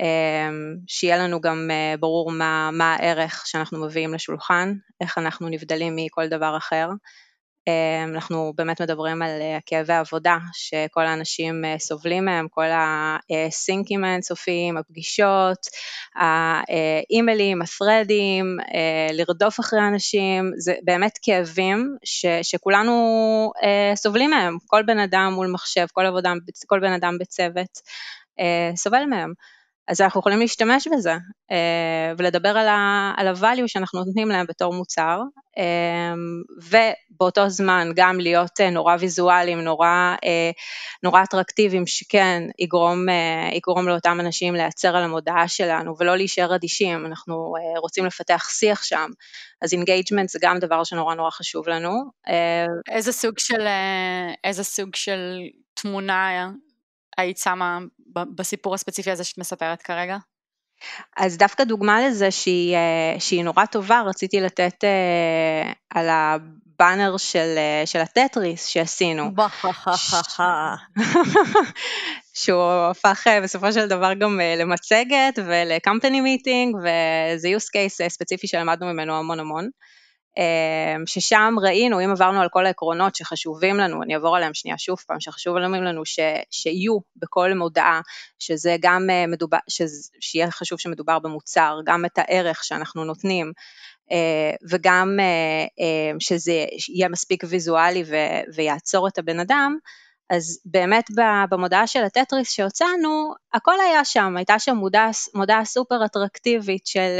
אמ, 0.00 0.76
שיהיה 0.86 1.18
לנו 1.18 1.40
גם 1.40 1.68
אה, 1.70 1.94
ברור 2.00 2.30
מה, 2.30 2.70
מה 2.72 2.94
הערך 2.94 3.42
שאנחנו 3.46 3.86
מביאים 3.86 4.14
לשולחן, 4.14 4.74
איך 5.00 5.18
אנחנו 5.18 5.48
נבדלים 5.48 5.96
מכל 5.96 6.28
דבר 6.28 6.56
אחר, 6.56 6.88
אמ, 6.88 6.96
אנחנו 8.04 8.52
באמת 8.56 8.80
מדברים 8.80 9.22
על 9.22 9.30
אה, 9.40 9.58
כאבי 9.66 9.92
עבודה 9.92 10.36
שכל 10.52 11.06
האנשים 11.06 11.64
אה, 11.64 11.78
סובלים 11.78 12.24
מהם, 12.24 12.46
כל 12.50 12.64
הסינקים 12.70 14.04
האינסופיים, 14.04 14.76
הפגישות, 14.76 15.66
האימיילים, 16.14 17.62
הפרדים, 17.62 18.56
אה, 18.74 19.12
לרדוף 19.12 19.60
אחרי 19.60 19.80
אנשים, 19.88 20.52
זה 20.56 20.74
באמת 20.84 21.18
כאבים 21.22 21.96
ש, 22.04 22.26
שכולנו 22.42 22.92
סובלים 23.94 24.30
מהם, 24.30 24.56
כל 24.66 24.82
בן 24.86 24.98
אדם 24.98 25.32
מול 25.34 25.46
מחשב, 25.46 25.86
כל, 25.92 26.06
עבודה, 26.06 26.32
כל 26.66 26.80
בן 26.80 26.92
אדם 26.92 27.18
בצוות 27.18 27.80
סובל 28.76 29.04
מהם. 29.04 29.32
אז 29.88 30.00
אנחנו 30.00 30.20
יכולים 30.20 30.40
להשתמש 30.40 30.88
בזה 30.88 31.12
אה, 31.50 32.12
ולדבר 32.18 32.48
על 32.48 32.68
ה-value 32.68 33.66
שאנחנו 33.66 34.04
נותנים 34.04 34.28
להם 34.28 34.46
בתור 34.48 34.74
מוצר, 34.74 35.20
אה, 35.58 36.14
ובאותו 36.62 37.48
זמן 37.48 37.88
גם 37.94 38.20
להיות 38.20 38.60
אה, 38.60 38.70
נורא 38.70 38.96
ויזואליים, 39.00 39.60
נורא, 39.60 40.14
נורא 41.02 41.22
אטרקטיביים, 41.22 41.86
שכן 41.86 42.42
יגרום, 42.58 43.06
יגרום 43.52 43.88
לאותם 43.88 44.20
אנשים 44.20 44.54
להיעצר 44.54 44.96
על 44.96 45.02
המודעה 45.02 45.48
שלנו 45.48 45.94
ולא 45.98 46.16
להישאר 46.16 46.54
אדישים, 46.54 47.06
אנחנו 47.06 47.54
רוצים 47.78 48.06
לפתח 48.06 48.48
שיח 48.50 48.82
שם, 48.82 49.10
אז 49.62 49.72
engagement 49.72 50.28
זה 50.28 50.38
גם 50.42 50.58
דבר 50.58 50.84
שנורא 50.84 51.14
נורא 51.14 51.30
חשוב 51.30 51.68
לנו. 51.68 51.90
איזה 52.88 53.12
סוג 53.12 53.38
של, 53.38 53.66
איזה 54.44 54.64
סוג 54.64 54.94
של 54.94 55.38
תמונה 55.74 56.50
היית 57.18 57.38
שמה 57.38 57.78
בסיפור 58.36 58.74
הספציפי 58.74 59.10
הזה 59.10 59.24
שאת 59.24 59.38
מספרת 59.38 59.82
כרגע? 59.82 60.16
אז 61.16 61.36
דווקא 61.36 61.64
דוגמה 61.64 62.08
לזה 62.08 62.30
שהיא, 62.30 62.76
אה, 62.76 63.20
שהיא 63.20 63.44
נורא 63.44 63.64
טובה, 63.64 64.00
רציתי 64.06 64.40
לתת 64.40 64.84
אה, 64.84 65.74
על 65.90 66.08
הבאנר 66.08 67.16
של, 67.16 67.56
אה, 67.56 67.86
של 67.86 67.98
הטטריס 67.98 68.66
שעשינו. 68.66 69.34
שהוא 72.40 72.90
הפך 72.90 73.26
בסופו 73.42 73.72
של 73.72 73.88
דבר 73.88 74.14
גם 74.14 74.40
למצגת 74.56 75.38
ולקמפני 75.46 76.20
מיטינג 76.20 76.76
וזה 76.76 77.48
use 77.48 77.68
case 77.76 78.08
ספציפי 78.08 78.46
שלמדנו 78.46 78.86
ממנו 78.86 79.18
המון 79.18 79.40
המון. 79.40 79.68
אמ, 80.36 81.06
ששם 81.06 81.54
ראינו, 81.62 82.04
אם 82.04 82.10
עברנו 82.10 82.40
על 82.40 82.48
כל 82.48 82.66
העקרונות 82.66 83.14
שחשובים 83.14 83.76
לנו, 83.76 84.02
אני 84.02 84.14
אעבור 84.14 84.36
עליהם 84.36 84.54
שנייה 84.54 84.78
שוב 84.78 84.98
פעם, 85.06 85.20
שחשובים 85.20 85.82
לנו 85.84 86.04
ש, 86.04 86.18
שיהיו 86.50 86.98
בכל 87.16 87.54
מודעה, 87.54 88.00
שזה 88.38 88.76
גם 88.80 89.10
אה, 89.10 89.26
מדובר, 89.26 89.58
שיהיה 90.20 90.50
חשוב 90.50 90.78
שמדובר 90.78 91.18
במוצר, 91.18 91.78
גם 91.86 92.04
את 92.04 92.18
הערך 92.18 92.64
שאנחנו 92.64 93.04
נותנים, 93.04 93.52
אה, 94.12 94.50
וגם 94.70 95.16
אה, 95.20 96.12
שזה 96.18 96.64
יהיה 96.88 97.08
מספיק 97.08 97.44
ויזואלי 97.48 98.04
ויעצור 98.54 99.08
את 99.08 99.18
הבן 99.18 99.40
אדם, 99.40 99.76
אז 100.30 100.60
באמת 100.64 101.04
במודעה 101.50 101.86
של 101.86 102.04
הטטריס 102.04 102.52
שהוצאנו, 102.52 103.34
הכל 103.54 103.80
היה 103.80 104.04
שם, 104.04 104.36
הייתה 104.36 104.58
שם 104.58 104.76
מודעה, 104.76 105.10
מודעה 105.34 105.64
סופר 105.64 106.04
אטרקטיבית 106.04 106.86
של 106.86 107.18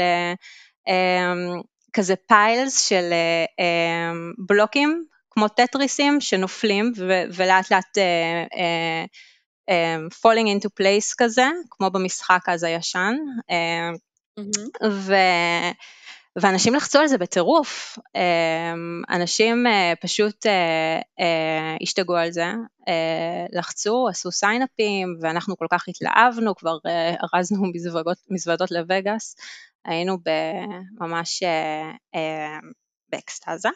כזה 1.93 2.15
פיילס 2.27 2.87
של 2.87 3.13
um, 3.43 4.45
בלוקים, 4.47 5.05
כמו 5.29 5.47
טטריסים 5.47 6.21
שנופלים 6.21 6.91
ולאט 7.33 7.71
לאט 7.71 7.97
uh, 7.97 9.73
falling 10.13 10.47
into 10.47 10.67
place 10.81 11.13
כזה, 11.17 11.47
כמו 11.69 11.89
במשחק 11.89 12.41
אז 12.47 12.63
הישן. 12.63 13.15
Mm-hmm. 14.39 14.87
ו- 14.89 15.71
ואנשים 16.35 16.75
לחצו 16.75 16.99
על 16.99 17.07
זה 17.07 17.17
בטירוף, 17.17 17.97
אנשים 19.09 19.67
אה, 19.67 19.93
פשוט 20.01 20.45
אה, 20.45 20.99
אה, 21.19 21.75
השתגעו 21.81 22.15
על 22.15 22.31
זה, 22.31 22.45
לחצו, 23.53 24.07
עשו 24.09 24.31
סיינאפים 24.31 25.17
ואנחנו 25.21 25.57
כל 25.57 25.65
כך 25.71 25.85
התלהבנו, 25.87 26.55
כבר 26.55 26.77
ארזנו 27.33 27.71
מזוודות, 27.73 28.17
מזוודות 28.29 28.71
לווגאס, 28.71 29.35
היינו 29.85 30.17
ממש 30.99 31.43
באקסטזה. 33.11 33.69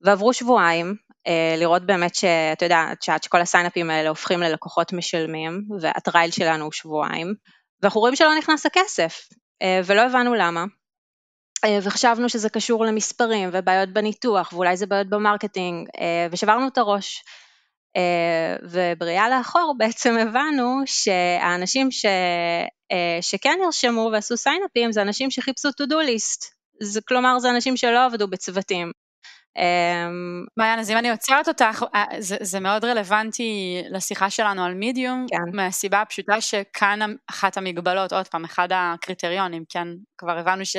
ועברו 0.00 0.32
שבועיים, 0.32 0.94
לראות 1.58 1.86
באמת 1.86 2.14
שאתה 2.14 2.64
יודע, 2.64 2.84
שעד 3.00 3.22
שכל 3.22 3.40
הסיינאפים 3.40 3.90
האלה 3.90 4.08
הופכים 4.08 4.40
ללקוחות 4.40 4.92
משלמים, 4.92 5.62
והטרייל 5.80 6.30
שלנו 6.30 6.64
הוא 6.64 6.72
שבועיים, 6.72 7.34
ואנחנו 7.82 8.00
רואים 8.00 8.16
שלא 8.16 8.38
נכנס 8.38 8.66
הכסף, 8.66 9.28
ולא 9.86 10.00
הבנו 10.00 10.34
למה. 10.34 10.64
אה, 11.64 11.78
וחשבנו 11.82 12.28
שזה 12.28 12.48
קשור 12.48 12.84
למספרים 12.84 13.50
ובעיות 13.52 13.88
בניתוח 13.88 14.52
ואולי 14.52 14.76
זה 14.76 14.86
בעיות 14.86 15.08
ב-marketing 15.08 15.88
אה, 16.00 16.26
ושברנו 16.30 16.68
את 16.68 16.78
הראש. 16.78 17.24
אה, 17.96 18.56
ובראייה 18.62 19.28
לאחור 19.28 19.74
בעצם 19.78 20.16
הבנו 20.18 20.82
שהאנשים 20.86 21.90
ש... 21.90 22.06
שכן 23.20 23.58
נרשמו 23.64 24.10
ועשו 24.12 24.36
sign 24.36 24.61
up-ים 24.61 24.92
זה 24.92 25.02
אנשים 25.02 25.30
שחיפשו 25.30 25.68
to 25.68 25.84
do 25.84 25.94
list, 25.94 26.54
זה, 26.82 27.00
כלומר 27.08 27.38
זה 27.38 27.50
אנשים 27.50 27.76
שלא 27.76 28.04
עבדו 28.04 28.28
בצוותים. 28.28 28.92
מעיין, 30.56 30.78
אז 30.78 30.90
אם 30.90 30.96
אני 30.96 31.10
עוצרת 31.10 31.48
אותך, 31.48 31.84
זה, 32.18 32.36
זה 32.40 32.60
מאוד 32.60 32.84
רלוונטי 32.84 33.82
לשיחה 33.90 34.30
שלנו 34.30 34.64
על 34.64 34.74
מידיום, 34.74 35.26
כן. 35.30 35.56
מהסיבה 35.56 36.00
הפשוטה 36.00 36.40
שכאן 36.40 37.00
אחת 37.30 37.56
המגבלות, 37.56 38.12
עוד 38.12 38.28
פעם, 38.28 38.44
אחד 38.44 38.68
הקריטריונים, 38.74 39.64
כן, 39.68 39.88
כבר 40.18 40.38
הבנו 40.38 40.64
ש... 40.64 40.76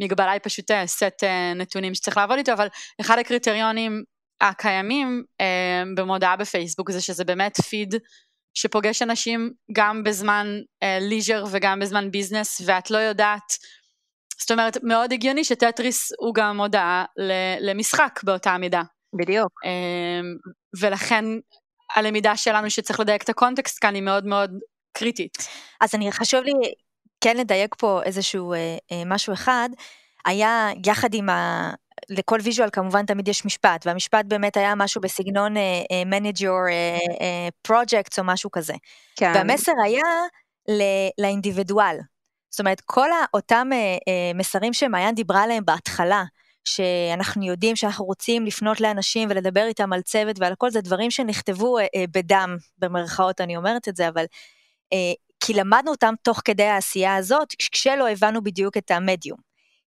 מגבלה 0.00 0.30
היא 0.30 0.40
פשוט 0.42 0.70
אה, 0.70 0.86
סט 0.86 1.24
אה, 1.24 1.54
נתונים 1.54 1.94
שצריך 1.94 2.16
לעבוד 2.16 2.38
איתו, 2.38 2.52
אבל 2.52 2.68
אחד 3.00 3.18
הקריטריונים 3.18 4.04
הקיימים 4.40 5.24
אה, 5.40 5.82
במודעה 5.96 6.36
בפייסבוק 6.36 6.90
זה 6.90 7.00
שזה 7.00 7.24
באמת 7.24 7.60
פיד 7.60 7.94
שפוגש 8.54 9.02
אנשים 9.02 9.52
גם 9.72 10.04
בזמן 10.04 10.46
ליז'ר 11.00 11.44
וגם 11.50 11.80
בזמן 11.80 12.10
ביזנס 12.10 12.62
ואת 12.64 12.90
לא 12.90 12.98
יודעת, 12.98 13.52
זאת 14.40 14.50
אומרת 14.50 14.76
מאוד 14.82 15.12
הגיוני 15.12 15.44
שטטריס 15.44 16.12
הוא 16.18 16.34
גם 16.34 16.56
מודעה 16.56 17.04
למשחק 17.60 18.20
באותה 18.24 18.58
מידה. 18.58 18.82
בדיוק. 19.12 19.52
ולכן 20.80 21.24
הלמידה 21.96 22.36
שלנו 22.36 22.70
שצריך 22.70 23.00
לדייק 23.00 23.22
את 23.22 23.28
ה-context 23.28 23.78
כאן 23.80 23.94
היא 23.94 24.02
מאוד 24.02 24.26
מאוד 24.26 24.50
קריטית. 24.92 25.48
אז 25.80 25.94
אני 25.94 26.12
חשוב 26.12 26.40
לי 26.44 26.52
כן 27.20 27.36
לדייק 27.36 27.74
פה 27.78 28.02
איזשהו 28.02 28.52
אה, 28.52 28.76
אה, 28.92 29.02
משהו 29.06 29.32
אחד, 29.32 29.68
היה 30.24 30.68
יחד 30.86 31.14
עם 31.14 31.28
ה... 31.28 31.70
לכל 32.10 32.38
visual 32.42 32.68
כמובן 32.72 33.06
תמיד 33.06 33.28
יש 33.28 33.44
משפט, 33.44 33.86
והמשפט 33.86 34.24
באמת 34.24 34.56
היה 34.56 34.74
משהו 34.74 35.00
בסגנון 35.00 35.56
אה, 35.56 35.60
אה, 35.60 36.10
manage 36.10 36.40
your 36.40 36.42
uh, 36.42 37.12
uh, 37.12 37.68
projects 37.68 38.18
או 38.18 38.24
משהו 38.24 38.50
כזה. 38.50 38.74
כן. 39.16 39.32
והמסר 39.34 39.72
היה 39.84 40.04
לאינדיבידואל. 41.18 41.96
זאת 42.50 42.60
אומרת, 42.60 42.80
כל 42.80 43.08
אותם 43.34 43.68
אה, 43.72 43.74
אה, 43.74 44.38
מסרים 44.38 44.72
שמעיין 44.72 45.14
דיברה 45.14 45.42
עליהם 45.42 45.64
בהתחלה, 45.64 46.24
שאנחנו 46.64 47.46
יודעים 47.46 47.76
שאנחנו 47.76 48.04
רוצים 48.04 48.46
לפנות 48.46 48.80
לאנשים 48.80 49.28
ולדבר 49.30 49.64
איתם 49.66 49.92
על 49.92 50.02
צוות 50.02 50.38
ועל 50.38 50.52
הכל, 50.52 50.70
זה 50.70 50.80
דברים 50.80 51.10
שנכתבו 51.10 51.78
uh, 51.78 51.82
uh, 51.82 51.86
בדם, 52.10 52.56
במרכאות 52.78 53.40
אני 53.40 53.56
אומרת 53.56 53.88
את 53.88 53.96
זה, 53.96 54.08
אבל 54.08 54.24
uh, 54.94 54.96
כי 55.40 55.54
למדנו 55.54 55.90
אותם 55.90 56.14
תוך 56.22 56.40
כדי 56.44 56.64
העשייה 56.64 57.16
הזאת, 57.16 57.48
כשלא 57.72 58.08
הבנו 58.08 58.42
בדיוק 58.42 58.76
את 58.76 58.90
המדיום. 58.90 59.38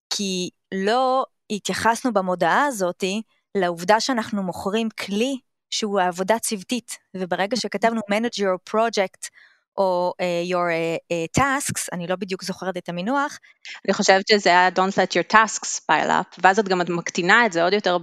כי 0.10 0.50
לא 0.74 1.26
התייחסנו 1.56 2.14
במודעה 2.14 2.66
הזאתי 2.66 3.22
לעובדה 3.56 4.00
שאנחנו 4.00 4.44
מוכרים 4.44 4.90
כלי 4.90 5.38
שהוא 5.70 6.00
העבודה 6.00 6.40
צוותית, 6.40 6.98
וברגע 7.18 7.58
שכתבנו 7.58 8.02
manage 8.12 8.40
your 8.40 8.72
project, 8.72 9.30
או 9.78 10.14
uh, 10.22 10.52
your 10.52 10.56
uh, 10.56 11.14
uh, 11.14 11.42
tasks, 11.42 11.88
אני 11.94 12.08
לא 12.08 12.16
בדיוק 12.16 12.44
זוכרת 12.44 12.78
את 12.78 12.90
המינוח. 12.90 13.40
אני 13.86 13.94
חושבת 13.94 14.28
שזה 14.28 14.50
היה 14.50 14.70
don't 14.70 14.94
let 14.94 15.12
your 15.12 15.34
tasks 15.34 15.80
pile 15.92 16.10
up, 16.10 16.40
ואז 16.44 16.60
את 16.60 16.68
גם 16.68 16.82
מקטינה 16.90 17.46
את 17.46 17.52
זה 17.54 17.64
עוד 17.64 17.74
יותר 17.74 17.98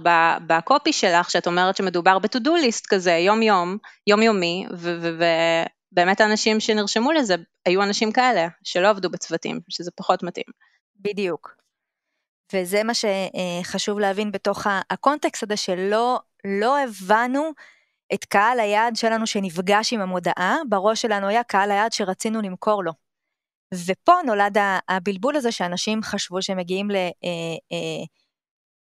בקופי 0.47 0.93
שלך, 0.93 1.31
שאת 1.31 1.47
אומרת 1.47 1.75
שמדובר 1.75 2.19
ב-to-do 2.19 2.49
list 2.49 2.83
כזה, 2.89 3.11
יום-יום, 3.11 3.77
יומיומי, 4.07 4.65
באמת 5.91 6.21
האנשים 6.21 6.59
שנרשמו 6.59 7.11
לזה 7.11 7.35
היו 7.65 7.83
אנשים 7.83 8.11
כאלה, 8.11 8.47
שלא 8.63 8.89
עבדו 8.89 9.09
בצוותים, 9.09 9.59
שזה 9.69 9.91
פחות 9.95 10.23
מתאים. 10.23 10.45
בדיוק. 10.99 11.60
וזה 12.53 12.83
מה 12.83 12.93
שחשוב 12.93 13.99
להבין 13.99 14.31
בתוך 14.31 14.67
הקונטקסט 14.89 15.43
הזה, 15.43 15.57
שלא 15.57 16.19
לא 16.45 16.79
הבנו 16.79 17.51
את 18.13 18.25
קהל 18.25 18.59
היעד 18.59 18.95
שלנו 18.95 19.27
שנפגש 19.27 19.93
עם 19.93 20.01
המודעה, 20.01 20.57
בראש 20.69 21.01
שלנו 21.01 21.27
היה 21.27 21.43
קהל 21.43 21.71
היעד 21.71 21.91
שרצינו 21.91 22.41
למכור 22.41 22.83
לו. 22.83 22.91
ופה 23.73 24.13
נולד 24.25 24.57
הבלבול 24.89 25.35
הזה 25.35 25.51
שאנשים 25.51 26.03
חשבו 26.03 26.41
שהם 26.41 26.57
מגיעים 26.57 26.91
ל, 26.91 26.95
אה, 26.95 27.09
אה, 27.71 28.03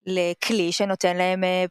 לכלי 0.07 0.73
שנותן 0.73 1.17
להם 1.17 1.45
אה, 1.45 1.65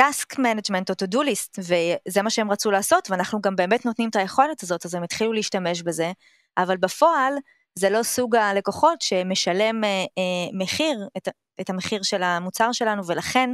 task 0.00 0.36
management 0.38 0.84
או 0.90 0.94
to 1.04 1.10
do 1.14 1.18
list, 1.18 1.58
וזה 1.58 2.22
מה 2.22 2.30
שהם 2.30 2.50
רצו 2.50 2.70
לעשות, 2.70 3.10
ואנחנו 3.10 3.40
גם 3.40 3.56
באמת 3.56 3.84
נותנים 3.84 4.08
את 4.08 4.16
היכולת 4.16 4.62
הזאת, 4.62 4.86
אז 4.86 4.94
הם 4.94 5.02
התחילו 5.02 5.32
להשתמש 5.32 5.82
בזה, 5.82 6.12
אבל 6.56 6.76
בפועל 6.76 7.34
זה 7.78 7.90
לא 7.90 8.02
סוג 8.02 8.36
הלקוחות 8.36 9.02
שמשלם 9.02 9.84
אה, 9.84 9.88
אה, 9.88 10.48
מחיר, 10.52 11.08
את, 11.16 11.28
את 11.60 11.70
המחיר 11.70 12.02
של 12.02 12.22
המוצר 12.22 12.72
שלנו, 12.72 13.06
ולכן 13.06 13.50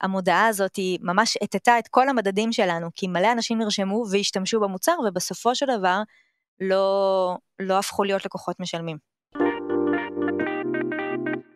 המודעה 0.00 0.46
הזאת 0.46 0.76
היא 0.76 0.98
ממש 1.02 1.38
הטטה 1.42 1.78
את 1.78 1.88
כל 1.88 2.08
המדדים 2.08 2.52
שלנו, 2.52 2.88
כי 2.94 3.06
מלא 3.08 3.32
אנשים 3.32 3.58
נרשמו 3.58 4.04
והשתמשו 4.10 4.60
במוצר, 4.60 4.96
ובסופו 5.08 5.54
של 5.54 5.66
דבר 5.78 6.00
לא, 6.60 7.36
לא 7.58 7.78
הפכו 7.78 8.04
להיות 8.04 8.24
לקוחות 8.24 8.60
משלמים. 8.60 8.96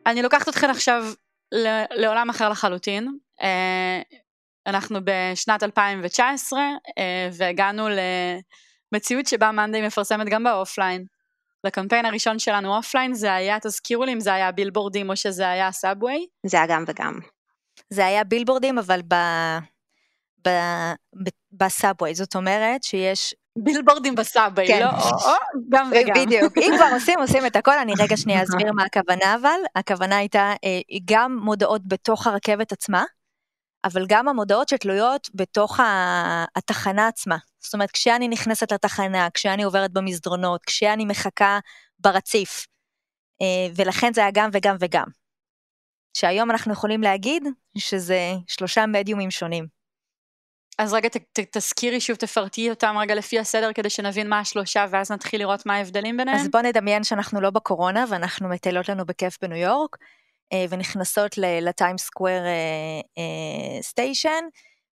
אני 0.07 0.23
לוקחת 0.23 0.49
אתכם 0.49 0.71
עכשיו 0.71 1.05
לעולם 1.93 2.31
אחר 2.31 2.49
לחלוטין. 2.49 3.19
אה, 3.43 4.03
אנחנו 4.67 4.99
בשנת 5.05 5.63
2019 5.63 6.61
אה, 6.99 7.29
והגענו 7.33 7.89
למציאות 8.93 9.27
שבה 9.27 9.53
Monday 9.53 9.87
מפרסמת 9.87 10.27
גם 10.29 10.45
באופליין. 10.45 11.05
לקמפיין 11.65 12.07
הראשון 12.07 12.39
שלנו 12.39 12.77
אופליין 12.77 13.15
זה 13.15 13.35
היה, 13.35 13.59
תזכירו 13.61 14.05
לי 14.05 14.13
אם 14.13 14.21
זה 14.21 14.35
היה 14.35 14.53
billboard-ים 14.53 15.11
או 15.11 15.17
שזה 15.17 15.49
היה 15.49 15.73
subway? 15.73 16.27
זה 16.47 16.57
היה 16.57 16.67
גם 16.67 16.85
וגם. 16.87 17.19
זה 17.91 18.07
היה 18.07 18.25
billboard-ים 18.25 18.79
אבל 18.79 19.01
ב... 19.03 19.15
ב... 20.47 20.49
ב... 21.25 21.29
בסאבווי, 21.53 22.15
זאת 22.15 22.37
אומרת 22.37 22.83
שיש 22.83 23.35
בילבורדים 23.59 24.15
בסאבי, 24.15 24.67
כן. 24.67 24.81
לא, 24.81 24.91
או, 24.91 25.31
או, 25.31 25.35
גם 25.69 25.91
וגם. 25.93 26.15
בדיוק, 26.15 26.59
אם 26.59 26.73
כבר 26.77 26.89
עושים, 26.93 27.19
עושים 27.19 27.47
את 27.47 27.57
הכל, 27.57 27.79
אני 27.79 27.93
רגע 27.99 28.17
שנייה 28.17 28.43
אסביר 28.45 28.73
מה 28.73 28.85
הכוונה 28.85 29.35
אבל, 29.35 29.59
הכוונה 29.77 30.17
הייתה 30.17 30.53
אה, 30.65 30.81
גם 31.05 31.39
מודעות 31.43 31.83
בתוך 31.87 32.27
הרכבת 32.27 32.73
עצמה, 32.73 33.05
אבל 33.85 34.07
גם 34.09 34.29
המודעות 34.29 34.69
שתלויות 34.69 35.31
בתוך 35.35 35.81
התחנה 36.57 37.09
עצמה. 37.09 37.37
זאת 37.61 37.75
אומרת, 37.75 37.91
כשאני 37.91 38.29
נכנסת 38.29 38.73
לתחנה, 38.73 39.29
כשאני 39.35 39.63
עוברת 39.63 39.93
במסדרונות, 39.93 40.65
כשאני 40.65 41.05
מחכה 41.05 41.59
ברציף, 41.99 42.67
אה, 43.43 43.73
ולכן 43.77 44.13
זה 44.15 44.21
היה 44.21 44.31
גם 44.35 44.51
וגם 44.53 44.77
וגם. 44.81 45.07
שהיום 46.17 46.51
אנחנו 46.51 46.73
יכולים 46.73 47.03
להגיד 47.03 47.43
שזה 47.79 48.33
שלושה 48.47 48.87
מדיומים 48.87 49.31
שונים. 49.31 49.67
אז 50.79 50.93
רגע 50.93 51.09
ת, 51.09 51.17
ת, 51.17 51.57
תזכירי 51.57 52.01
שוב, 52.01 52.17
תפרטי 52.17 52.71
אותם 52.71 52.97
רגע 52.99 53.15
לפי 53.15 53.39
הסדר 53.39 53.73
כדי 53.73 53.91
שנבין 53.91 54.29
מה 54.29 54.39
השלושה 54.39 54.87
ואז 54.91 55.13
נתחיל 55.13 55.41
לראות 55.41 55.67
מה 55.67 55.75
ההבדלים 55.77 56.17
ביניהם. 56.17 56.39
אז 56.39 56.49
בוא 56.49 56.61
נדמיין 56.61 57.05
שאנחנו 57.05 57.41
לא 57.41 57.51
בקורונה 57.51 58.05
ואנחנו 58.09 58.49
מטיילות 58.49 58.89
לנו 58.89 59.07
בכיף 59.07 59.39
בניו 59.43 59.59
יורק 59.59 59.97
ונכנסות 60.69 61.39
לטיים 61.39 61.99
סקוואר 61.99 62.43
סטיישן 63.81 64.45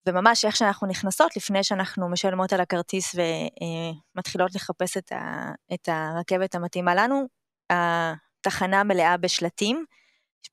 וממש 0.07 0.45
איך 0.45 0.57
שאנחנו 0.57 0.87
נכנסות 0.87 1.37
לפני 1.37 1.65
שאנחנו 1.65 2.09
משלמות 2.09 2.53
על 2.53 2.61
הכרטיס 2.61 3.15
ומתחילות 3.15 4.51
אה, 4.51 4.57
לחפש 4.57 4.97
את, 4.97 5.13
ה, 5.13 5.53
את 5.75 5.89
הרכבת 5.93 6.55
המתאימה 6.55 6.95
לנו, 6.95 7.27
התחנה 7.71 8.85
מלאה 8.85 9.17
בשלטים, 9.17 9.85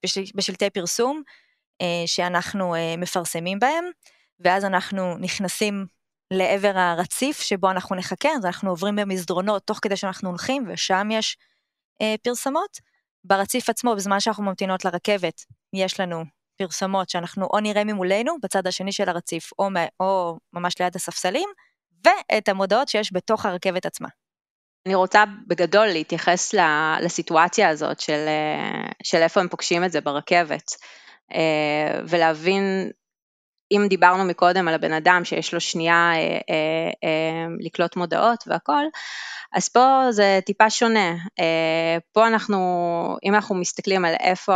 בשל, 0.04 0.22
בשלטי 0.34 0.70
פרסום 0.70 1.22
אה, 1.82 2.02
שאנחנו 2.06 2.74
מפרסמים 2.98 3.58
בהם. 3.58 3.84
ואז 4.40 4.64
אנחנו 4.64 5.18
נכנסים 5.18 5.86
לעבר 6.30 6.72
הרציף 6.78 7.40
שבו 7.40 7.70
אנחנו 7.70 7.96
נחכה, 7.96 8.28
אז 8.28 8.44
אנחנו 8.44 8.70
עוברים 8.70 8.96
במסדרונות 8.96 9.66
תוך 9.66 9.78
כדי 9.82 9.96
שאנחנו 9.96 10.28
הולכים, 10.28 10.64
ושם 10.68 11.08
יש 11.12 11.36
אה, 12.02 12.14
פרסמות. 12.22 12.93
ברציף 13.24 13.70
עצמו, 13.70 13.96
בזמן 13.96 14.20
שאנחנו 14.20 14.44
ממתינות 14.44 14.84
לרכבת, 14.84 15.44
יש 15.72 16.00
לנו 16.00 16.24
פרסמות 16.56 17.10
שאנחנו 17.10 17.46
או 17.52 17.60
נראה 17.60 17.84
ממולנו, 17.84 18.36
בצד 18.42 18.66
השני 18.66 18.92
של 18.92 19.08
הרציף, 19.08 19.50
או, 19.58 19.68
או 20.00 20.38
ממש 20.52 20.74
ליד 20.80 20.96
הספסלים, 20.96 21.48
ואת 22.04 22.48
המודעות 22.48 22.88
שיש 22.88 23.12
בתוך 23.12 23.46
הרכבת 23.46 23.86
עצמה. 23.86 24.08
אני 24.86 24.94
רוצה 24.94 25.24
בגדול 25.46 25.86
להתייחס 25.86 26.54
לסיטואציה 27.00 27.68
הזאת 27.68 28.00
של, 28.00 28.26
של 29.02 29.18
איפה 29.18 29.40
הם 29.40 29.48
פוגשים 29.48 29.84
את 29.84 29.92
זה 29.92 30.00
ברכבת, 30.00 30.70
אה, 31.34 32.00
ולהבין, 32.08 32.90
אם 33.72 33.86
דיברנו 33.88 34.24
מקודם 34.24 34.68
על 34.68 34.74
הבן 34.74 34.92
אדם 34.92 35.24
שיש 35.24 35.54
לו 35.54 35.60
שנייה 35.60 36.12
אה, 36.14 36.38
אה, 37.04 37.46
לקלוט 37.60 37.96
מודעות 37.96 38.44
והכל, 38.46 38.84
אז 39.52 39.68
פה 39.68 40.06
זה 40.10 40.40
טיפה 40.46 40.70
שונה. 40.70 41.14
פה 42.12 42.26
אנחנו, 42.26 42.58
אם 43.24 43.34
אנחנו 43.34 43.54
מסתכלים 43.54 44.04
על 44.04 44.14
איפה, 44.20 44.54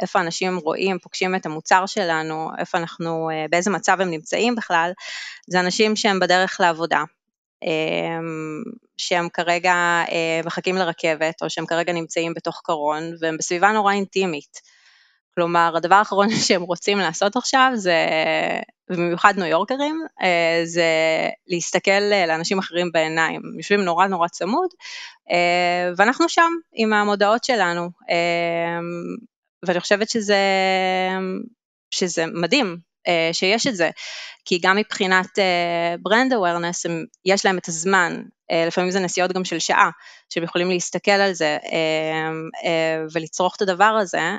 איפה 0.00 0.20
אנשים 0.20 0.56
רואים, 0.56 0.98
פוגשים 0.98 1.34
את 1.34 1.46
המוצר 1.46 1.86
שלנו, 1.86 2.50
איפה 2.58 2.78
אנחנו, 2.78 3.30
באיזה 3.50 3.70
מצב 3.70 4.00
הם 4.00 4.10
נמצאים 4.10 4.54
בכלל, 4.54 4.92
זה 5.50 5.60
אנשים 5.60 5.96
שהם 5.96 6.20
בדרך 6.20 6.60
לעבודה. 6.60 7.02
שהם 8.96 9.28
כרגע 9.28 10.02
מחכים 10.44 10.76
לרכבת, 10.76 11.42
או 11.42 11.50
שהם 11.50 11.66
כרגע 11.66 11.92
נמצאים 11.92 12.34
בתוך 12.34 12.60
קרון, 12.64 13.02
והם 13.20 13.36
בסביבה 13.36 13.72
נורא 13.72 13.92
אינטימית. 13.92 14.71
כלומר, 15.34 15.72
הדבר 15.76 15.94
האחרון 15.94 16.28
שהם 16.46 16.62
רוצים 16.62 16.98
לעשות 16.98 17.36
עכשיו 17.36 17.70
זה, 17.74 18.06
ובמיוחד 18.90 19.34
ניו 19.36 19.46
יורקרים, 19.46 20.06
אה, 20.22 20.60
זה 20.64 20.84
להסתכל 21.48 22.00
לאנשים 22.28 22.58
אחרים 22.58 22.92
בעיניים. 22.92 23.42
יושבים 23.56 23.80
נורא 23.80 24.06
נורא 24.06 24.28
צמוד, 24.28 24.70
אה, 25.30 25.90
ואנחנו 25.96 26.28
שם 26.28 26.50
עם 26.72 26.92
המודעות 26.92 27.44
שלנו. 27.44 27.90
אה, 28.10 28.80
ואני 29.66 29.80
חושבת 29.80 30.08
שזה, 30.08 30.38
שזה 31.90 32.24
מדהים 32.26 32.91
שיש 33.32 33.66
את 33.66 33.76
זה, 33.76 33.90
כי 34.44 34.58
גם 34.62 34.76
מבחינת 34.76 35.38
brand 36.02 36.32
awareness, 36.32 36.86
יש 37.24 37.46
להם 37.46 37.58
את 37.58 37.68
הזמן 37.68 38.22
אה, 38.52 38.66
לפעמים 38.66 38.90
זה 38.90 39.00
נסיעות 39.00 39.32
גם 39.32 39.44
של 39.44 39.58
שעה, 39.58 39.90
שהם 40.28 40.44
יכולים 40.44 40.70
להסתכל 40.70 41.10
על 41.10 41.32
זה 41.32 41.58
אה, 41.72 42.30
אה, 42.64 43.04
ולצרוך 43.12 43.56
את 43.56 43.62
הדבר 43.62 43.84
הזה, 44.00 44.38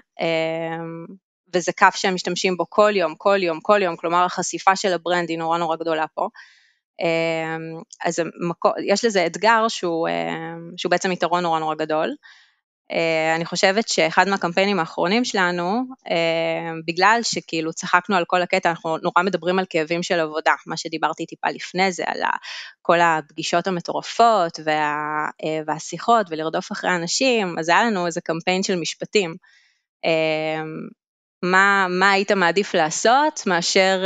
וזה 1.54 1.72
קהל 1.72 1.96
שהם 1.96 2.14
משתמשים 2.14 2.58
בו 2.58 2.66
כל 2.70 2.92
יום, 2.96 3.16
כל 3.18 3.40
יום, 3.44 3.60
כל 3.62 3.82
יום, 3.82 3.96
כלומר 3.96 4.26
החשיפה 4.26 4.76
של 4.76 4.94
ה-brand 4.94 5.30
היא 5.30 5.38
נורא 5.38 5.58
נורא 5.58 5.76
גדולה 5.76 6.06
פה. 6.14 6.28
אז 8.06 8.20
יש 8.86 9.06
לזה 9.06 9.26
אתגר 9.26 9.68
שהוא, 9.68 10.08
שהוא 10.78 10.90
בעצם 10.90 11.12
יתרון 11.12 11.44
נורא 11.44 11.60
נורא 11.60 11.76
גדול. 11.76 12.16
אה, 12.92 13.36
אני 13.36 13.46
חושבת 13.46 13.88
שאחד 13.88 14.28
מהקמפיינים 14.30 14.80
האחרונים 14.80 15.26
שלנו, 15.26 15.84
אה, 16.10 16.72
בגלל 16.88 17.20
שכאילו 17.24 17.74
צחקנו 17.74 18.16
על 18.16 18.26
כל 18.26 18.42
הקטע, 18.42 18.70
אנחנו 18.70 18.98
נורא 18.98 19.24
מדברים 19.24 19.60
על 19.60 19.66
כאבים 19.70 20.04
של 20.04 20.20
עבודה, 20.20 20.54
מה 20.68 20.78
שדיברתי 20.78 21.26
טיפה 21.26 21.48
לפני 21.50 21.92
זה, 21.92 22.04
על 22.08 22.20
כל 22.82 23.00
הפגישות 23.02 23.68
המטורפות 23.68 24.60
וה, 24.66 24.96
אה, 25.44 25.62
והשיחות 25.68 26.28
ולרדוף 26.30 26.72
אחרי 26.72 26.96
אנשים, 26.96 27.60
אז 27.60 27.70
היה 27.70 27.84
לנו 27.84 28.06
איזה 28.06 28.22
קמפיין 28.22 28.64
של 28.64 28.76
משפטים. 28.76 29.36
מה, 31.44 31.88
מה 31.90 32.12
היית 32.12 32.32
מעדיף 32.32 32.74
לעשות 32.74 33.44
מאשר, 33.48 34.04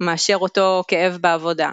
מאשר 0.00 0.36
אותו 0.36 0.82
כאב 0.88 1.16
בעבודה? 1.20 1.70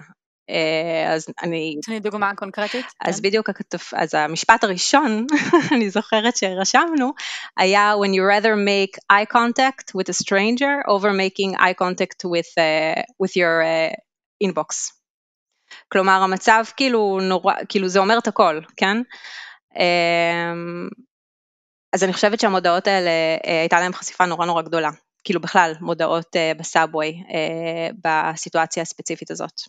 אה, 0.50 1.14
אז 1.14 1.28
אני... 1.42 1.76
תני 1.86 2.00
דוגמה 2.00 2.36
קונקרטית. 2.36 2.86
אז 3.02 3.16
כן. 3.16 3.28
בדיוק, 3.28 3.50
אז 3.94 4.14
המשפט 4.14 4.64
הראשון, 4.64 5.26
אני 5.74 5.90
זוכרת 5.90 6.38
שרשמנו, 6.38 7.14
היה 7.58 7.94
When 7.94 8.14
you 8.14 8.24
rather 8.38 8.56
make 8.56 9.00
eye 9.12 9.34
contact 9.34 9.96
with 9.96 10.10
a 10.10 10.14
stranger 10.14 10.84
over 10.88 11.12
making 11.12 11.56
eye 11.60 11.74
contact 11.74 12.26
with, 12.26 12.52
uh, 12.58 13.02
with 13.24 13.36
your 13.36 13.62
uh, 13.64 13.96
inbox. 14.44 14.94
כלומר, 15.92 16.22
המצב 16.24 16.64
כאילו 16.78 17.20
נורא, 17.22 17.54
כאילו 17.70 17.88
זה 17.88 18.00
אומר 18.00 18.18
את 18.18 18.28
הכל, 18.28 18.60
כן? 18.78 18.98
אז 21.94 22.04
אני 22.04 22.14
חושבת 22.14 22.40
שהמודעות 22.40 22.88
האלה, 22.88 23.12
הייתה 23.44 23.80
להן 23.80 23.94
חשיפה 23.94 24.26
נורא 24.26 24.46
נורא 24.46 24.62
גדולה. 24.62 24.90
כאילו 25.24 25.42
בכלל, 25.42 25.74
מודעות 25.82 26.36
בסאבווי, 26.58 27.24
בסיטואציה 28.04 28.84
הספציפית 28.84 29.32
הזאת. 29.32 29.62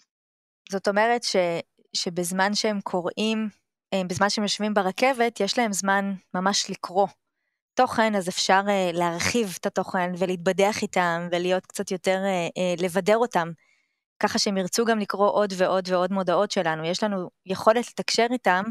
זאת 0.70 0.88
אומרת 0.88 1.22
ש, 1.22 1.37
שבזמן 1.96 2.54
שהם 2.54 2.80
קוראים, 2.80 3.48
אה, 3.92 4.02
בזמן 4.06 4.30
שהם 4.30 4.44
יושבים 4.44 4.74
ברכבת, 4.74 5.40
יש 5.40 5.59
להם 5.59 5.72
זמן 5.72 6.14
ממש 6.35 6.70
לקרוא 6.70 7.06
תוכן, 7.74 8.14
אז 8.14 8.28
אפשר 8.28 8.61
uh, 8.66 8.96
להרחיב 8.96 9.56
את 9.61 9.66
התוכן 9.66 10.12
ולהתבדח 10.18 10.83
איתם 10.83 11.28
ולהיות 11.30 11.66
קצת 11.66 11.90
יותר, 11.90 12.18
uh, 12.18 12.83
לבדר 12.83 13.16
אותם, 13.16 13.50
ככה 14.22 14.38
שהם 14.38 14.56
ירצו 14.56 14.85
גם 14.85 14.98
לקרוא 14.98 15.30
עוד 15.30 15.52
ועוד 15.56 15.88
ועוד 15.88 16.12
מודעות 16.12 16.50
שלנו. 16.50 16.85
יש 16.85 17.02
לנו 17.02 17.30
יכולת 17.46 17.88
לתקשר 17.88 18.26
איתם, 18.30 18.64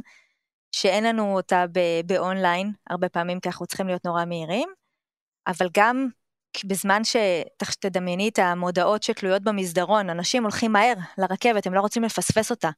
שאין 0.71 1.03
לנו 1.03 1.35
אותה 1.35 1.65
באונליין, 2.05 2.71
הרבה 2.89 3.09
פעמים 3.09 3.39
כי 3.39 3.49
אנחנו 3.49 3.65
צריכים 3.65 3.87
להיות 3.87 4.05
נורא 4.05 4.25
מהירים, 4.25 4.69
אבל 5.47 5.67
גם 5.77 6.07
בזמן 6.65 7.01
שתדמייני 7.03 8.29
את 8.29 8.39
המודעות 8.39 9.03
שתלויות 9.03 9.43
במסדרון, 9.43 10.09
אנשים 10.09 10.43
הולכים 10.43 10.71
מהר 10.71 10.93
לרכבת, 11.17 11.67
הם 11.67 11.73
לא 11.73 11.81
רוצים 11.81 12.03
לפספס 12.03 12.51
אותה. 12.51 12.69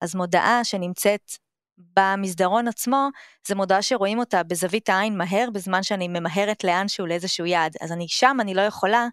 אז 0.00 0.14
מודעה 0.14 0.64
שנמצאת 0.64 1.32
במסדרון 1.78 2.68
עצמו, 2.68 3.08
זה 3.46 3.54
מודעה 3.54 3.82
שרואים 3.82 4.18
אותה 4.18 4.42
בזווית 4.42 4.88
העין 4.88 5.18
מהר, 5.18 5.48
בזמן 5.52 5.82
שאני 5.82 6.08
ממהרת 6.08 6.64
לאנשהו 6.64 7.06
לאיזשהו 7.06 7.46
יעד. 7.46 7.76
אז 7.80 7.92
אני 7.92 8.08
שם, 8.08 8.36
אני 8.40 8.54
לא 8.54 8.60
יכולה 8.60 9.06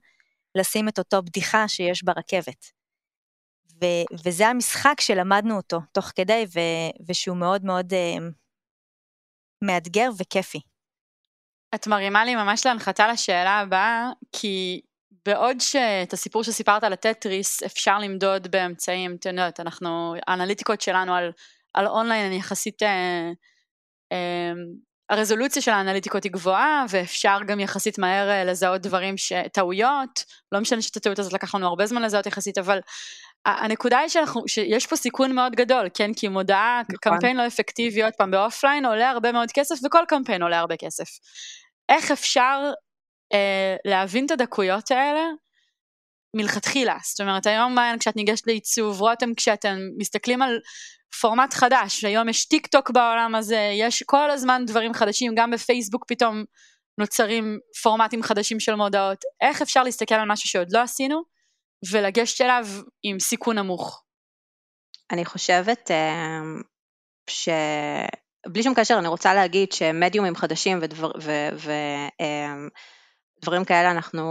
לשים 0.56 0.88
את 0.88 1.00
אותו 1.00 1.21
בדיחה 1.24 1.67
שיש 1.67 2.04
ברכבת. 2.04 2.71
ו- 3.82 4.26
וזה 4.26 4.47
המשחק 4.47 5.02
שלמדנו 5.02 5.58
אותו 5.58 5.80
תוך 5.91 6.06
כדי, 6.15 6.45
ו- 6.56 7.06
ושהוא 7.08 7.38
מאוד 7.38 7.65
מאוד 7.65 7.93
uh, 7.93 8.21
מאתגר 9.62 10.10
וכיפי. 10.17 10.62
את 11.76 11.88
מרימה 11.88 12.26
לי 12.26 12.36
ממש 12.36 12.66
להנחתה 12.66 13.08
לשאלה 13.08 13.60
הבאה, 13.60 14.10
כי 14.32 14.82
בעוד 15.26 15.60
שאת 15.60 16.14
הסיפור 16.14 16.44
שסיפרת 16.44 16.84
על 16.84 16.94
הטטריס 16.94 17.64
אפשר 17.64 18.00
למדוד 18.00 18.52
באמצעים, 18.52 19.16
את 19.16 19.26
יודעת, 19.26 19.60
אנחנו, 19.60 20.16
האנליטיקות 20.28 20.82
שלנו 20.82 21.16
על, 21.16 21.32
על 21.74 21.88
אונליין 21.88 22.26
הן 22.26 22.38
יחסית, 22.38 22.84
אה, 22.84 23.32
אה, 24.12 24.52
הרזולוציה 25.10 25.62
של 25.62 25.72
האנליטיקות 25.72 26.24
היא 26.24 26.32
גבוהה, 26.32 26.86
ואפשר 26.90 27.38
גם 27.48 27.60
יחסית 27.60 28.00
מהר 28.00 28.30
אה, 28.30 28.44
לזהות 28.44 28.82
דברים, 28.82 29.18
ש, 29.18 29.34
טעויות, 29.54 30.26
לא 30.52 30.60
משנה 30.60 30.82
שאת 30.82 30.98
הטעות 30.98 31.20
הזאת 31.20 31.34
לקח 31.34 31.56
לנו 31.56 31.68
הרבה 31.68 31.86
זמן 31.86 32.02
לזהות 32.02 32.26
יחסית, 32.26 32.58
אבל 32.58 32.80
הנקודה 33.46 34.00
היא 34.00 34.10
שאנחנו, 34.10 34.44
שיש 34.48 34.88
פה 34.88 34.96
סיכון 34.96 35.36
מאוד 35.36 35.56
גדול, 35.56 35.88
כן? 35.94 36.14
כי 36.14 36.28
מודעה, 36.28 36.82
נכון. 36.82 36.98
קמפיין 36.98 37.38
לא 37.38 37.48
אפקטיבי, 37.48 38.04
עוד 38.04 38.14
פעם, 38.18 38.32
באופליין 38.32 38.86
עולה 38.86 39.10
הרבה 39.10 39.32
מאוד 39.32 39.52
כסף, 39.54 39.76
וכל 39.86 40.04
קמפיין 40.08 40.44
עולה 40.44 40.60
הרבה 40.60 40.78
כסף. 40.78 41.10
איך 41.90 42.12
אפשר 42.12 42.72
אה, 43.34 43.76
להבין 43.86 44.26
את 44.26 44.32
הדקויות 44.32 44.92
האלה 44.92 45.24
מלכתחילה. 46.36 46.98
זאת 47.04 47.22
אומרת, 47.22 47.46
היום 47.46 47.76
מעיין 47.76 48.00
כשאת 48.00 48.16
ניגשת 48.16 48.48
לעיצוב, 48.48 49.02
רותם 49.02 49.34
כשאתם 49.34 49.78
מסתכלים 49.98 50.42
על 50.42 50.60
פורמט 51.22 51.54
חדש, 51.54 52.04
היום 52.04 52.30
יש 52.30 52.46
טיק 52.46 52.68
טוק 52.68 52.92
בעולם 52.92 53.36
הזה, 53.36 53.70
יש 53.80 54.04
כל 54.04 54.32
הזמן 54.32 54.64
דברים 54.68 54.94
חדשים, 54.94 55.36
גם 55.36 55.52
בפייסבוק 55.52 56.06
פתאום 56.08 56.44
נוצרים 56.98 57.60
פורמטים 57.84 58.24
חדשים 58.24 58.60
של 58.60 58.76
מודעות. 58.76 59.18
איך 59.42 59.62
אפשר 59.62 59.84
להסתכל 59.84 60.16
על 60.16 60.28
משהו 60.28 60.50
שעוד 60.50 60.68
לא 60.72 60.80
עשינו 60.80 61.22
ולגשת 61.91 62.41
אליו 62.41 62.65
עם 63.04 63.20
סיכון 63.20 63.58
נמוך? 63.58 64.04
אני 65.12 65.26
חושבת 65.26 65.91
אה, 65.91 66.41
ש... 67.30 67.50
בלי 68.48 68.63
שום 68.63 68.74
קשר 68.76 68.96
אני 69.00 69.08
רוצה 69.08 69.34
להגיד 69.34 69.72
שמדיומים 69.72 70.36
חדשים 70.36 70.80
ודבר, 70.82 71.12
ו, 71.22 71.32
ו, 71.56 71.72
אמ, 72.20 72.70
דברים 73.41 73.65
כאלה 73.65 73.91
אנחנו 73.91 74.24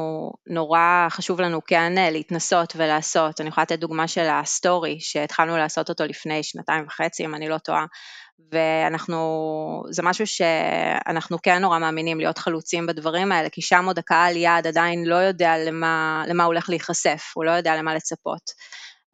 נורא 0.46 1.06
חשוב 1.10 1.40
לנו 1.40 1.64
כן 1.66 1.98
אה, 1.98 2.10
להתנסות 2.10 2.72
ולעשות, 2.76 3.40
אני 3.40 3.48
יכולה 3.48 3.62
לתת 3.62 3.78
דוגמה 3.78 4.08
של 4.08 4.26
הסטורי 4.30 5.00
שהתחלנו 5.00 5.56
לעשות 5.56 5.88
אותו 5.88 6.04
לפני 6.04 6.42
שנתיים 6.42 6.84
וחצי 6.86 7.24
אם 7.24 7.34
אני 7.34 7.48
לא 7.48 7.58
טועה 7.58 7.84
ואנחנו, 8.52 9.82
זה 9.90 10.02
משהו 10.02 10.26
שאנחנו 10.26 11.38
כן 11.42 11.58
נורא 11.58 11.78
מאמינים 11.78 12.18
להיות 12.18 12.38
חלוצים 12.38 12.86
בדברים 12.86 13.32
האלה 13.32 13.48
כי 13.48 13.62
שם 13.62 13.84
עוד 13.86 13.98
הקהל 13.98 14.36
יעד 14.36 14.66
עדיין 14.66 15.04
לא 15.04 15.14
יודע 15.14 15.58
למה, 15.58 16.24
למה 16.28 16.44
הולך 16.44 16.68
להיחשף, 16.68 17.32
הוא 17.34 17.44
לא 17.44 17.50
יודע 17.50 17.76
למה 17.76 17.94
לצפות. 17.94 18.50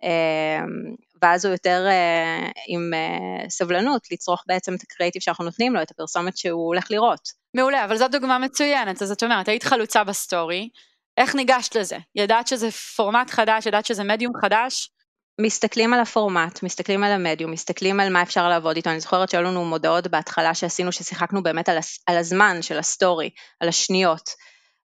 אמ, 0.03 0.95
ואז 1.23 1.45
הוא 1.45 1.53
יותר 1.53 1.87
אה, 1.87 2.51
עם 2.69 2.95
אה, 2.95 3.51
סבלנות 3.51 4.03
לצרוך 4.11 4.45
בעצם 4.47 4.75
את 4.75 4.83
הקריאיטיב 4.83 5.23
שאנחנו 5.23 5.45
נותנים 5.45 5.75
לו, 5.75 5.83
את 5.83 5.91
הפרסומת 5.91 6.37
שהוא 6.37 6.67
הולך 6.67 6.91
לראות. 6.91 7.21
מעולה, 7.55 7.85
אבל 7.85 7.97
זו 7.97 8.09
דוגמה 8.09 8.39
מצוינת, 8.39 9.03
אז 9.03 9.13
את 9.13 9.23
אומרת, 9.23 9.49
היית 9.49 9.63
חלוצה 9.63 10.05
בסטורי, 10.05 10.69
איך 11.17 11.35
ניגשת 11.35 11.77
לזה? 11.77 11.99
ידעת 12.15 12.49
שזה 12.49 12.71
פורמט 12.71 13.31
חדש, 13.31 13.67
ידעת 13.67 13.87
שזה 13.87 14.05
מדיום 14.05 14.33
חדש? 14.43 14.91
מסתכלים 15.41 15.95
על 15.95 16.01
הפורמט, 16.01 16.63
מסתכלים 16.63 17.05
על 17.05 17.13
המדיום, 17.13 17.51
מסתכלים 17.51 18.01
על 18.01 18.13
מה 18.13 18.23
אפשר 18.23 18.49
לעבוד 18.49 18.77
איתו, 18.77 18.91
אני 18.91 19.01
זוכרת 19.01 19.31
שהיו 19.31 19.43
לנו 19.43 19.65
מודעות 19.65 20.07
בהתחלה 20.07 20.55
שעשינו, 20.55 20.93
ששיחקנו 20.93 21.43
באמת 21.43 21.69
על, 21.69 21.79
על 22.07 22.17
הזמן 22.17 22.63
של 22.63 22.79
הסטורי, 22.79 23.31
על 23.61 23.69
השניות, 23.69 24.31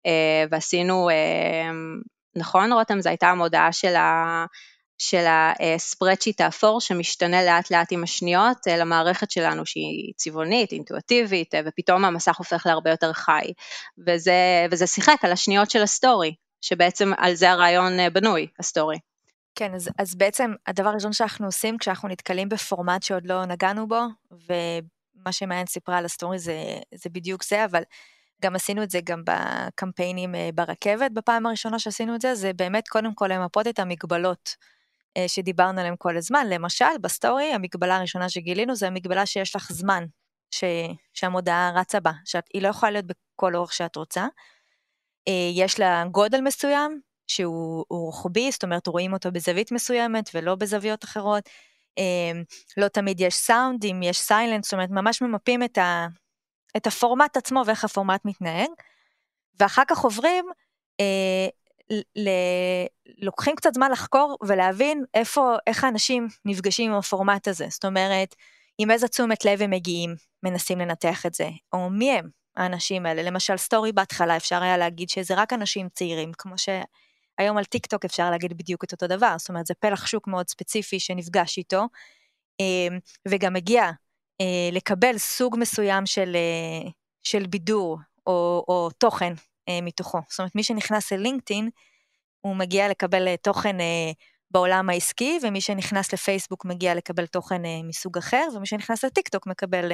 אה, 0.06 0.46
ועשינו, 0.52 1.10
אה, 1.10 1.72
נכון 2.36 2.74
רותם, 2.74 3.02
זו 3.02 3.10
הייתה 3.10 3.28
המודעה 3.28 3.72
של 3.72 3.96
ה... 3.96 4.46
של 5.00 5.26
ה 5.76 5.81
spreadsheet 5.81 6.42
האפור 6.42 6.82
שמשתנה 6.82 7.44
לאט 7.44 7.72
לאט 7.72 7.92
עם 7.92 8.04
השניות 8.04 8.58
למערכת 8.68 9.32
שלנו 9.32 9.66
שהיא 9.66 10.14
צבעונית, 10.16 10.72
אינטואטיבית, 10.72 11.54
ופתאום 11.66 12.06
המסך 12.06 12.38
הופך 12.38 12.66
להרבה 12.66 12.92
יותר 12.92 13.14
חי. 13.14 13.54
וזה, 14.08 14.68
וזה 14.72 14.88
שיחק 14.88 15.18
על 15.22 15.32
השניות 15.32 15.72
של 15.72 15.82
הסטורי, 15.82 16.36
שבעצם 16.62 17.12
על 17.18 17.34
זה 17.34 17.52
הרעיון 17.52 17.94
בנוי, 18.14 18.48
הסטורי. 18.60 18.98
כן, 19.58 19.74
אז, 19.74 19.90
אז 19.98 20.16
בעצם 20.16 20.54
הדבר 20.68 20.90
הראשון 20.90 21.14
שאנחנו 21.14 21.46
עושים 21.46 21.78
כשאנחנו 21.78 22.10
נתקלים 22.10 22.50
בפורמט 22.50 23.04
שעוד 23.04 23.28
לא 23.28 23.46
נגענו 23.46 23.88
בו, 23.88 24.02
ומה 24.32 25.32
שמעיין 25.32 25.66
סיפרה 25.66 25.98
על 25.98 26.06
הסטורי 26.06 26.40
זה, 26.40 26.56
זה 26.96 27.10
בדיוק 27.10 27.44
זה, 27.44 27.66
אבל 27.66 27.82
גם 28.42 28.56
עשינו 28.56 28.84
את 28.84 28.92
זה 28.92 29.00
גם 29.04 29.24
בקמפיינים 29.26 30.36
אה, 30.36 30.50
ברכבת 30.56 31.12
בפעם 31.12 31.46
הראשונה 31.46 31.80
שעשינו 31.80 32.16
את 32.16 32.22
זה, 32.22 32.36
זה 32.36 32.54
באמת 32.54 32.88
קודם 32.88 33.14
כל 33.14 33.28
למפות 33.28 33.68
את 33.68 33.80
המגבלות 33.80 34.56
אה, 35.18 35.28
שדיברנו 35.28 35.80
עליהן 35.80 35.96
כל 35.98 36.18
הזמן. 36.18 36.48
למשל, 36.50 36.98
בסטורי, 37.02 37.54
המגבלה 37.54 37.98
הראשונה 37.98 38.30
שגילינו 38.30 38.76
זה 38.76 38.88
המגבלה 38.88 39.26
שיש 39.26 39.56
לך 39.56 39.72
זמן 39.72 40.06
ש... 40.52 40.64
שהמודעה 41.14 41.72
רצה 41.76 42.00
בה, 42.00 42.12
שהיא 42.26 42.62
לא 42.62 42.68
יכולה 42.68 42.92
להיות 42.92 43.06
בכל 43.06 43.56
אורך 43.56 43.74
שאת 43.74 43.96
רוצה. 43.96 44.28
אה, 45.28 45.50
יש 45.54 45.80
לה 45.80 46.04
גודל 46.12 46.42
מסוים, 46.42 47.07
שהוא 47.28 47.86
רוחבי, 47.90 48.52
זאת 48.52 48.64
אומרת 48.64 48.88
רואים 48.88 49.14
אותו 49.14 49.32
בזווית 49.32 49.72
מסוימת 49.72 50.30
ולא 50.34 50.56
בזוויות 50.56 51.04
אחרות. 51.04 51.50
אמ, 51.98 52.44
לא 52.78 52.88
תמיד 52.88 53.22
יש 53.22 53.36
סאונד, 53.36 53.86
אם 53.86 54.00
יש 54.04 54.20
סיילנט, 54.20 54.64
זאת 54.64 54.74
אומרת 54.74 54.90
ממש 54.90 55.22
ממפים 55.22 55.64
את, 55.64 55.78
ה, 55.78 56.08
את 56.78 56.88
הפורמט 56.88 57.38
עצמו 57.38 57.64
ואיך 57.66 57.84
הפורמט 57.84 58.26
מתנהג, 58.26 58.70
ואחר 59.60 59.84
כך 59.88 60.00
עוברים, 60.00 60.46
אה, 61.00 61.48
ל, 62.16 62.30
לוקחים 63.18 63.56
קצת 63.56 63.74
זמן 63.74 63.92
לחקור 63.92 64.38
ולהבין 64.48 65.04
איפה, 65.14 65.56
איך 65.68 65.84
האנשים 65.84 66.28
נפגשים 66.46 66.92
עם 66.92 66.98
הפורמט 66.98 67.48
הזה, 67.48 67.66
זאת 67.70 67.86
אומרת, 67.86 68.36
עם 68.78 68.92
איזה 68.92 69.08
תשומת 69.08 69.46
לב 69.46 69.62
הם 69.62 69.70
מגיעים, 69.70 70.16
מנסים 70.44 70.80
לנתח 70.80 71.26
את 71.26 71.34
זה, 71.34 71.50
או 71.74 71.90
מי 71.90 72.12
הם 72.12 72.30
האנשים 72.56 73.06
האלה, 73.06 73.24
למשל 73.24 73.58
סטורי 73.58 73.92
בהתחלה 73.92 74.38
אפשר 74.38 74.64
היה 74.64 74.78
להגיד 74.78 75.10
שזה 75.10 75.36
רק 75.36 75.54
אנשים 75.54 75.90
צעירים, 75.90 76.32
כמו 76.38 76.58
ש... 76.58 76.70
היום 77.38 77.58
על 77.58 77.66
טיק 77.66 77.86
טוק 77.86 78.06
אפשר 78.06 78.32
להגיד 78.32 78.58
בדיוק 78.58 78.84
את 78.84 78.92
אותו 78.92 79.08
דבר, 79.08 79.36
זאת 79.38 79.50
אומרת 79.50 79.66
זה 79.66 79.74
פלח 79.74 80.08
שוק 80.08 80.28
מאוד 80.28 80.50
ספציפי 80.50 81.00
שנפגש 81.00 81.58
איתו, 81.58 81.88
אמ, 82.60 83.00
וגם 83.28 83.54
מגיע 83.54 83.92
אה, 84.42 84.70
לקבל 84.72 85.18
סוג 85.18 85.56
מסוים 85.60 86.06
של, 86.06 86.36
אה, 86.36 86.90
של 87.24 87.48
בידור 87.48 88.00
או, 88.28 88.66
או 88.68 88.90
תוכן 88.98 89.34
אה, 89.70 89.80
מתוכו. 89.82 90.20
זאת 90.30 90.40
אומרת, 90.40 90.56
מי 90.56 90.64
שנכנס 90.64 91.14
ל 91.14 91.20
LinkedIn, 91.20 91.70
הוא 92.42 92.56
מגיע 92.56 92.90
לקבל 92.90 93.36
תוכן 93.36 93.76
בעולם 94.52 94.90
העסקי, 94.90 95.40
ומי 95.44 95.62
שנכנס 95.62 96.14
לפייסבוק 96.14 96.66
מגיע 96.66 96.96
לקבל 96.96 97.26
תוכן 97.26 97.62
מסוג 97.84 98.18
אחר, 98.18 98.48
ומי 98.56 98.66
שנכנס 98.66 99.06
לטיק 99.06 99.28
טוק 99.28 99.48
מקבל, 99.48 99.92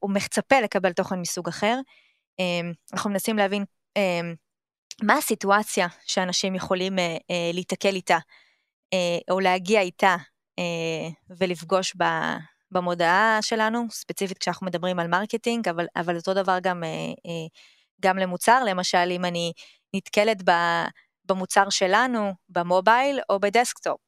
הוא 0.00 0.10
מצפה 0.10 0.60
לקבל 0.60 0.92
תוכן 0.92 1.20
מסוג 1.20 1.48
אחר. 1.48 1.80
אמ, 2.38 2.72
אנחנו 2.92 3.10
מנסים 3.10 3.36
להבין 3.36 3.64
אמ, 3.96 4.34
מה 5.02 5.16
הסיטואציה 5.16 5.86
שאנשים 6.06 6.54
יכולים 6.54 6.98
אה, 6.98 7.16
אה, 7.30 7.50
להתקל 7.54 7.94
איתה, 7.94 8.18
אה, 8.92 9.18
או 9.30 9.40
להגיע 9.40 9.80
איתה 9.80 10.16
ולפגוש 11.40 11.94
ב, 11.98 12.04
במודעה 12.70 13.38
שלנו, 13.42 13.86
ספציפית 13.90 14.38
כשאנחנו 14.38 14.66
מדברים 14.66 14.98
על 14.98 15.06
מרקטינג, 15.06 15.68
אבל, 15.68 15.86
אבל 15.96 16.16
אותו 16.16 16.34
דבר 16.34 16.58
גם, 16.62 16.82
גם 18.00 18.18
למוצר, 18.18 18.64
למשל 18.64 19.08
אם 19.10 19.24
אני 19.24 19.52
נתקלת 19.94 20.42
ב, 20.44 20.52
במוצר 21.24 21.70
שלנו, 21.70 22.32
במובייל 22.48 23.20
או 23.30 23.40
בדסקטופ. 23.40 24.00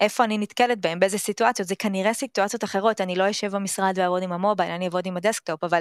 איפה 0.00 0.24
אני 0.24 0.38
נתקלת 0.38 0.80
בהם, 0.80 1.00
באיזה 1.00 1.18
סיטואציות, 1.18 1.68
זה 1.68 1.76
כנראה 1.76 2.14
סיטואציות 2.14 2.64
אחרות, 2.64 3.00
אני 3.00 3.16
לא 3.16 3.30
אשב 3.30 3.56
במשרד 3.56 3.94
ואעבוד 3.96 4.22
עם 4.22 4.32
המובייל, 4.32 4.70
אני 4.70 4.84
אעבוד 4.84 5.06
עם 5.06 5.16
הדסקטופ, 5.16 5.64
אבל 5.64 5.80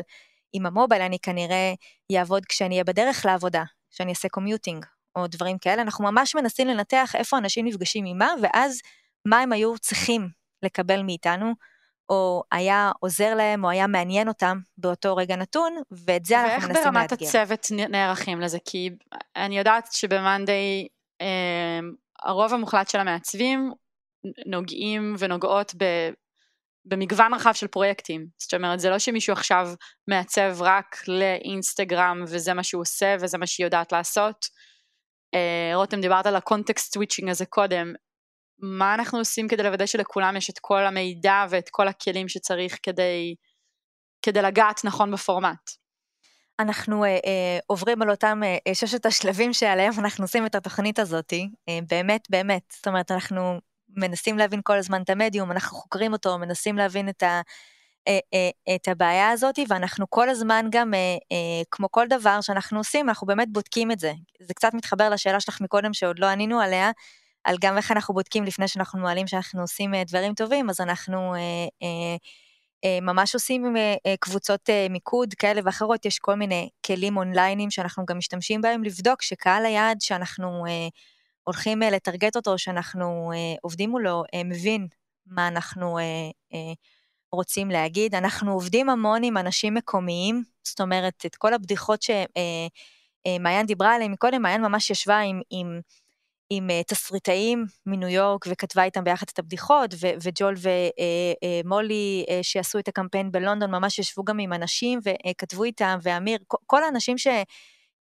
עם 0.54 0.66
המובייל 0.66 1.02
אני 1.02 1.20
כנראה 1.20 1.74
אעבוד 2.18 2.46
כשאני 2.46 2.76
אהיה 2.76 2.84
בדרך 2.84 3.26
לעבודה, 3.26 3.64
שאני 3.94 4.12
אעשה 4.12 4.30
קומיוטינג 4.30 4.86
או 5.16 5.28
דברים 5.28 5.58
כאלה, 5.58 5.82
אנחנו 5.82 6.04
ממש 6.04 6.36
מנסים 6.36 6.68
לנתח 6.68 7.16
איפה 7.16 7.38
אנשים 7.38 7.66
נפגשים 7.66 8.06
עם 8.06 8.18
מה, 8.18 8.34
ואז 8.42 8.82
מה 9.26 9.40
הם 9.40 9.52
היו 9.52 9.78
צריכים 9.78 10.30
לקבל 10.64 11.02
מאיתנו, 11.04 11.54
או 12.10 12.44
היה 12.52 12.92
עוזר 13.00 13.36
להם, 13.36 13.64
או 13.64 13.70
היה 13.70 13.88
מעניין 13.88 14.28
אותם 14.28 14.60
באותו 14.78 15.16
רגע 15.16 15.36
נתון, 15.36 15.76
ואת 15.92 16.26
זה 16.26 16.44
אנחנו 16.44 16.68
מנסים 16.68 16.94
לאתגר. 16.94 17.00
ואיך 17.00 17.10
ברמת 17.10 17.12
הצוות 17.12 17.68
נערכים 17.90 18.42
לזה? 18.42 18.58
כי 18.66 18.90
אני 19.36 19.58
יודעת 19.58 19.92
שבמאנדיי 19.92 20.88
אה, 21.22 21.80
הרוב 22.24 22.54
המוחלט 22.54 22.90
של 22.90 23.00
המעצבים 23.00 23.72
נוגעים 24.46 25.16
ונוגעות 25.20 25.74
ב, 25.78 25.86
במגוון 26.86 27.34
רחב 27.34 27.54
של 27.54 27.68
פרויקטים. 27.68 28.26
זאת 28.38 28.54
אומרת, 28.54 28.80
זה 28.80 28.90
לא 28.90 29.00
שמישהו 29.00 29.34
עכשיו 29.34 29.70
מעצב 30.08 30.62
רק 30.62 30.96
לאינסטגרם 31.08 32.24
וזה 32.28 32.54
מה 32.54 32.64
שהוא 32.64 32.82
עושה 32.82 33.16
וזה 33.20 33.38
מה 33.38 33.48
שהיא 33.48 33.66
יודעת 33.66 33.92
לעשות. 33.92 34.46
אה, 35.36 35.76
רותם, 35.76 36.02
דיברת 36.02 36.26
על 36.26 36.36
ה 36.36 36.43
context 36.43 36.94
switching 36.94 37.30
הזה 37.30 37.46
קודם. 37.46 37.94
מה 38.60 38.94
אנחנו 38.94 39.20
עושים 39.20 39.48
כדי 39.48 39.64
לוודא 39.64 39.86
שלכולם 39.86 40.38
יש 40.38 40.50
את 40.50 40.60
כל 40.62 40.86
המידע 40.86 41.46
ואת 41.50 41.70
כל 41.72 41.88
הכלים 41.88 42.30
שצריך 42.30 42.78
כדי, 42.84 43.36
כדי 44.22 44.42
לגעת 44.42 44.86
נכון 44.86 45.12
בפורמט? 45.12 45.70
אנחנו 46.60 47.06
אה, 47.06 47.08
אה, 47.08 47.64
עוברים 47.68 48.02
על 48.02 48.12
אותם 48.12 48.42
uh, 48.44 48.74
ששת 48.74 49.06
השלבים 49.06 49.54
שעליהם 49.54 49.92
אנחנו 50.00 50.24
עושים 50.24 50.46
את 50.46 50.56
התוכנית 50.56 51.00
הזאת, 51.00 51.34
אה, 51.34 51.72
באמת, 51.90 52.28
באמת. 52.30 52.64
זאת 52.76 52.88
אומרת, 52.88 53.12
אנחנו 53.12 53.60
מנסים 53.96 54.38
להבין 54.38 54.60
כל 54.64 54.78
הזמן 54.78 55.02
את 55.02 55.10
המדיום, 55.10 55.52
אנחנו 55.52 55.78
חוקרים 55.78 56.14
אותו, 56.14 56.38
מנסים 56.38 56.78
להבין 56.78 57.10
את, 57.10 57.24
ה, 57.24 57.42
אה, 58.08 58.20
אה, 58.34 58.76
את 58.76 58.88
הבעיה 58.88 59.30
הזאת, 59.30 59.60
ואנחנו 59.68 60.10
כל 60.10 60.30
הזמן 60.30 60.66
גם, 60.72 60.94
אה, 60.94 61.62
כמו 61.72 61.92
כל 61.92 62.08
דבר 62.10 62.42
שאנחנו 62.42 62.78
עושים, 62.78 63.10
אנחנו 63.10 63.28
באמת 63.28 63.48
בודקים 63.52 63.92
את 63.92 64.00
זה. 64.00 64.14
זה 64.42 64.54
קצת 64.54 64.74
מתחבר 64.74 65.10
לשאלה 65.10 65.40
שלך 65.40 65.62
מקודם 65.62 65.94
שעוד 65.94 66.20
לא 66.20 66.26
ענינו 66.26 66.60
עליה, 66.60 66.92
על 67.44 67.56
גם 67.62 67.78
איך 67.78 67.92
אנחנו 67.92 68.14
בודקים 68.14 68.44
לפני 68.44 68.68
שאנחנו 68.68 69.00
מעלים 69.00 69.28
שאנחנו 69.28 69.62
עושים 69.62 69.92
דברים 70.08 70.34
טובים, 70.34 70.70
אז 70.70 70.82
אנחנו 70.82 71.34
ממש 73.02 73.34
עושים 73.34 73.76
קבוצות 74.20 74.70
מיקוד 74.90 75.34
כאלה 75.34 75.62
ואחרות, 75.66 76.06
יש 76.06 76.20
כל 76.20 76.36
מיני 76.36 76.70
כלים 76.86 77.18
אונליינים 77.18 77.72
שאנחנו 77.72 78.06
גם 78.06 78.18
משתמשים 78.18 78.62
בהם 78.62 78.84
לבדוק 78.84 79.22
שקהל 79.22 79.66
היעד 79.66 80.02
שאנחנו 80.02 80.64
הולכים 81.44 81.84
אה, 81.84 81.90
לטרגט 81.90 82.36
אותו, 82.36 82.58
שאנחנו 82.58 83.32
אה, 83.36 83.56
עובדים 83.62 83.90
מולו, 83.90 84.24
אה, 84.34 84.44
מבין 84.44 84.88
מה 85.26 85.48
אנחנו 85.48 85.98
רוצים 87.32 87.72
להגיד. 87.72 88.16
אנחנו 88.16 88.54
עובדים 88.54 88.90
המון 88.90 89.24
עם 89.24 89.38
אנשים 89.38 89.74
מקומיים, 89.74 90.44
זאת 90.64 90.82
אומרת, 90.82 91.26
את 91.26 91.36
כל 91.36 91.54
הבדיחות 91.54 92.02
שמעיין 92.02 93.66
דיברה 93.66 93.96
עליהן 93.96 94.12
מקודם, 94.12 94.42
מעיין 94.42 94.62
ממש 94.62 94.90
ישבה 94.90 95.20
עם, 95.20 95.42
עם, 95.50 95.80
עם 96.50 96.70
תסריטאים 96.88 97.66
מניו 97.86 98.10
יורק 98.10 98.46
וכתבה 98.50 98.84
איתם 98.84 99.04
ביחד 99.04 99.26
את 99.34 99.40
הבדיחות, 99.40 99.94
ו- 99.94 100.14
וג'ול 100.24 100.56
ומולי 101.66 102.26
שעשו 102.42 102.80
את 102.80 102.88
הקמפיין 102.88 103.32
בלונדון 103.32 103.72
ממש 103.72 104.00
ישבו 104.00 104.24
גם 104.24 104.40
עם 104.40 104.54
אנשים 104.54 105.00
וכתבו 105.04 105.64
איתם, 105.64 105.98
ואמיר, 106.04 106.38
כל 106.48 106.84
האנשים 106.84 107.18
ש... 107.18 107.28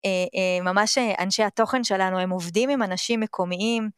אה, 0.05 0.25
אה, 0.35 0.73
ממש 0.73 0.97
אה, 0.97 1.13
אנשי 1.19 1.43
התוכן 1.43 1.83
שלנו, 1.83 2.19
הם 2.19 2.29
עובדים 2.29 2.69
עם 2.69 2.83
אנשים 2.83 3.19
מקומיים 3.19 3.89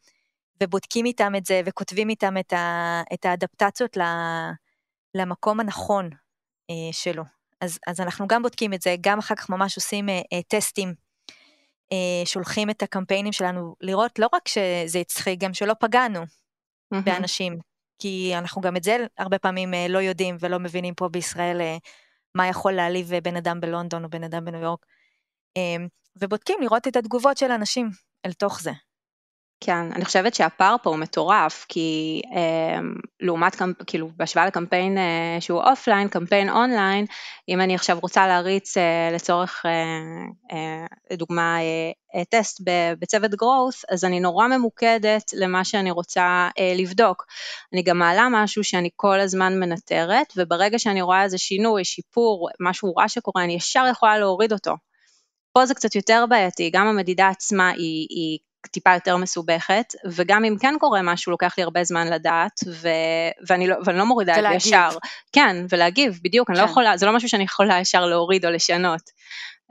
ובודקים 0.62 1.06
איתם 1.06 1.32
את 1.36 1.46
זה 1.46 1.60
וכותבים 1.64 2.08
איתם 2.08 2.38
את, 2.38 2.52
ה, 2.52 3.02
את 3.14 3.24
האדפטציות 3.24 3.96
למקום 5.14 5.60
הנכון 5.60 6.10
שלו. 6.92 7.22
אז, 7.60 7.78
אז 7.86 8.00
אנחנו 8.00 8.26
גם 8.26 8.42
בודקים 8.42 8.74
את 8.74 8.82
זה, 8.82 8.96
גם 9.00 9.18
אחר 9.18 9.34
כך 9.34 9.50
ממש 9.50 9.76
עושים 9.76 10.08
טסטים, 10.48 10.94
שולחים 12.24 12.70
את 12.70 12.82
הקמפיינים 12.82 13.32
שלנו 13.32 13.74
לראות 13.80 14.18
לא 14.18 14.28
רק 14.32 14.48
שזה 14.48 14.98
הצחיק, 14.98 15.40
גם 15.40 15.54
שלא 15.54 15.74
פגענו 15.80 16.22
mm-hmm. 16.22 17.00
באנשים, 17.04 17.58
כי 17.98 18.32
אנחנו 18.38 18.60
גם 18.60 18.76
את 18.76 18.84
זה 18.84 18.96
הרבה 19.18 19.38
פעמים 19.38 19.74
לא 19.88 19.98
יודעים 19.98 20.36
ולא 20.40 20.58
מבינים 20.58 20.94
פה 20.94 21.08
בישראל 21.08 21.60
מה 22.34 22.48
יכול 22.48 22.72
להעליב 22.72 23.10
בן 23.22 23.36
אדם 23.36 23.60
בלונדון 23.60 24.04
או 24.04 24.10
בן 24.10 24.24
אדם 24.24 24.44
בניו 24.44 24.60
יורק. 24.60 24.86
אמ, 25.56 25.88
ובודקים 26.20 26.58
לראות 26.60 26.88
את 26.88 26.96
התגובות 26.96 27.36
של 27.36 27.50
אנשים 27.50 27.90
אל 28.26 28.32
תוך 28.32 28.60
זה. 28.60 28.72
כן, 29.60 29.92
אני 29.92 30.04
חושבת 30.04 30.34
שהפער 30.34 30.76
פה 30.82 30.90
הוא 30.90 30.98
מטורף, 30.98 31.66
כי 31.68 32.22
אה, 32.36 32.80
לעומת, 33.20 33.56
כאילו, 33.86 34.08
בהשוואה 34.16 34.46
לקמפיין 34.46 34.98
אה, 34.98 35.36
שהוא 35.40 35.62
אופליין, 35.62 36.08
קמפיין 36.08 36.50
אונליין, 36.50 37.06
אם 37.48 37.60
אני 37.60 37.74
עכשיו 37.74 37.98
רוצה 38.02 38.26
להריץ 38.26 38.76
אה, 38.76 39.10
לצורך, 39.12 39.62
אה, 39.66 39.70
אה, 40.52 40.86
לדוגמה, 41.10 41.58
אה, 41.60 41.90
אה, 42.14 42.24
טסט 42.24 42.60
בצוות 42.98 43.30
growth, 43.30 43.82
אז 43.90 44.04
אני 44.04 44.20
נורא 44.20 44.48
ממוקדת 44.48 45.30
למה 45.34 45.64
שאני 45.64 45.90
רוצה 45.90 46.48
אה, 46.58 46.72
לבדוק. 46.76 47.24
אני 47.72 47.82
גם 47.82 47.98
מעלה 47.98 48.28
משהו 48.30 48.64
שאני 48.64 48.90
כל 48.96 49.20
הזמן 49.20 49.60
מנטרת, 49.60 50.26
וברגע 50.36 50.78
שאני 50.78 51.02
רואה 51.02 51.22
איזה 51.22 51.38
שינוי, 51.38 51.84
שיפור, 51.84 52.48
משהו 52.60 52.94
רע 52.94 53.08
שקורה, 53.08 53.44
אני 53.44 53.52
ישר 53.52 53.84
יכולה 53.90 54.18
להוריד 54.18 54.52
אותו. 54.52 54.72
פה 55.58 55.66
זה 55.66 55.74
קצת 55.74 55.94
יותר 55.94 56.24
בעייתי, 56.28 56.70
גם 56.70 56.86
המדידה 56.86 57.28
עצמה 57.28 57.70
היא, 57.70 58.06
היא 58.10 58.38
טיפה 58.70 58.94
יותר 58.94 59.16
מסובכת, 59.16 59.84
וגם 60.12 60.44
אם 60.44 60.56
כן 60.60 60.74
קורה 60.80 61.02
משהו, 61.02 61.32
לוקח 61.32 61.54
לי 61.58 61.64
הרבה 61.64 61.84
זמן 61.84 62.06
לדעת, 62.08 62.60
ו... 62.66 62.88
ואני, 63.48 63.66
לא, 63.66 63.76
ואני 63.84 63.98
לא 63.98 64.06
מורידה 64.06 64.38
את 64.38 64.44
זה 64.50 64.68
ישר. 64.68 64.88
כן, 65.32 65.56
ולהגיב, 65.70 66.20
בדיוק, 66.22 66.48
כן. 66.48 66.52
אני 66.52 66.60
לא 66.60 66.66
כן. 66.66 66.70
יכולה, 66.70 66.96
זה 66.96 67.06
לא 67.06 67.12
משהו 67.12 67.28
שאני 67.28 67.44
יכולה 67.44 67.80
ישר 67.80 68.06
להוריד 68.06 68.46
או 68.46 68.50
לשנות. 68.50 69.02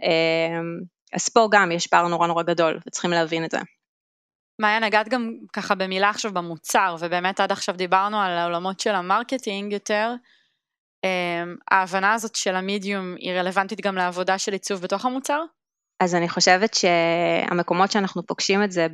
אמ, 0.04 0.80
אז 1.13 1.30
פה 1.30 1.48
גם 1.52 1.72
יש 1.72 1.88
פער 1.88 2.08
נורא 2.08 2.28
נורא 2.28 2.43
גדול, 2.43 2.80
וצריכים 2.88 3.12
להבין 3.12 3.46
את 3.46 3.52
זה. 3.52 3.60
מעיין, 4.62 4.84
נגעת 4.84 5.10
גם 5.10 5.34
ככה 5.54 5.76
במילה 5.76 6.10
עכשיו 6.10 6.34
במוצר, 6.34 6.96
ובאמת 7.00 7.39
עד 7.39 7.52
עכשיו 7.52 7.76
דיברנו 7.76 8.22
על 8.22 8.32
העולמות 8.32 8.80
של 8.80 8.96
המרקטינג 8.96 9.74
יותר. 9.74 10.13
אמ, 11.04 11.56
ההבנה 11.72 12.13
הזאת 12.13 12.36
של 12.36 12.56
המדיום 12.56 13.15
היא 13.17 13.32
רלוונטית 13.32 13.82
גם 13.82 13.96
לעבודה 13.96 14.38
של 14.38 14.52
עיצוב 14.54 14.82
בתוך 14.82 15.06
המוצר? 15.06 15.43
אז 16.04 16.16
אני 16.16 16.30
חושבת 16.30 16.74
שהמקומות 16.74 17.92
שאנחנו 17.92 18.26
פוגשים 18.26 18.63
את 18.63 18.72
זה 18.72 18.88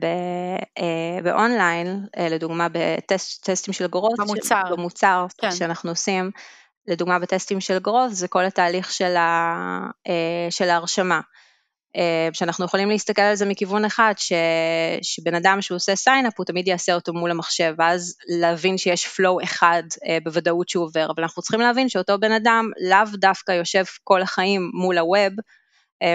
אה, 0.78 1.22
באונליין, 1.24 2.06
אה, 2.18 2.30
לדוגמה 2.30 2.68
בטסטים 2.72 3.74
של 3.74 3.88
growth, 3.88 4.20
במוצר, 4.20 4.62
במוצר 4.72 5.26
כן. 5.38 5.52
שאנחנו 5.52 5.90
עושים, 5.90 6.32
לדוגמה 6.88 7.20
בטסטים 7.20 7.62
של 7.62 7.80
growth, 7.80 8.14
זה 8.14 8.28
כל 8.28 8.46
התהליך 8.46 8.92
של, 8.92 9.16
ה, 9.16 9.58
אה, 10.08 10.48
של 10.50 10.70
ההרשמה. 10.70 11.20
שאנחנו 12.34 12.66
יכולים 12.66 12.90
להסתכל 12.90 13.22
על 13.22 13.36
זה 13.36 13.46
מכיוון 13.46 13.86
אחד, 13.86 14.14
ש, 14.18 14.32
שבן 15.02 15.36
אדם 15.36 15.62
שהוא 15.62 15.76
עושה 15.76 15.96
sign 15.96 16.21
up 16.21 16.34
הוא 16.38 16.46
תמיד 16.46 16.68
יעשה 16.68 16.94
אותו 16.94 17.14
מול 17.14 17.32
המחשב, 17.32 17.74
ואז 17.78 18.16
להבין 18.40 18.78
שיש 18.78 19.06
flow 19.06 19.44
אחד 19.44 19.84
בוודאות 20.24 20.70
שהוא 20.70 20.86
עובר, 20.86 21.08
אבל 21.16 21.24
אנחנו 21.24 21.42
צריכים 21.42 21.60
להבין 21.60 21.90
שאותו 21.90 22.20
בן 22.20 22.32
אדם 22.32 22.72
לאו 22.90 23.18
דווקא 23.18 23.52
יושב 23.52 23.84
כל 24.04 24.22
החיים 24.22 24.72
מול 24.74 24.98
ה 24.98 25.05
web, 25.05 25.34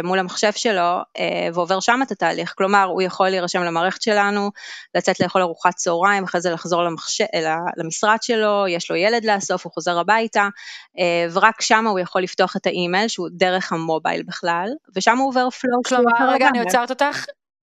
מול 0.05 0.19
המחשב 0.19 0.53
שלו 0.53 0.99
אה, 1.19 1.49
ועובר 1.55 1.81
שם 1.81 2.01
את 2.03 2.11
התהליך, 2.11 2.55
כלומר 2.57 2.85
הוא 2.85 3.03
יכול 3.03 3.29
להירשם 3.29 3.63
למערכת 3.63 4.03
שלנו, 4.03 4.51
לצאת 4.95 5.21
לאכול 5.21 5.43
ארוחת 5.43 5.75
צהריים, 5.75 6.25
אחרי 6.25 6.41
זה 6.41 6.51
לחזור 6.51 6.83
למחשב, 6.83 7.25
למשרד 7.77 8.23
שלו, 8.23 8.65
יש 8.69 8.91
לו 8.91 8.97
ילד 8.97 9.25
לאסוף, 9.25 9.65
הוא 9.65 9.73
חוזר 9.73 9.99
הביתה, 9.99 10.49
אה, 10.99 11.27
ורק 11.33 11.61
שם 11.61 11.87
הוא 11.87 11.99
יכול 11.99 12.23
לפתוח 12.23 12.57
את 12.57 12.67
האימייל 12.67 13.09
שהוא 13.09 13.29
דרך 13.33 13.73
המובייל 13.73 14.23
בכלל, 14.23 14.69
ושם 14.97 15.19
הוא 15.19 15.29
עובר 15.29 15.51
flow. 15.51 15.83
כלומר, 15.83 16.33
רגע 16.33 16.49
אני 16.49 16.61
עוצרת 16.61 16.91
אותך, 16.91 17.25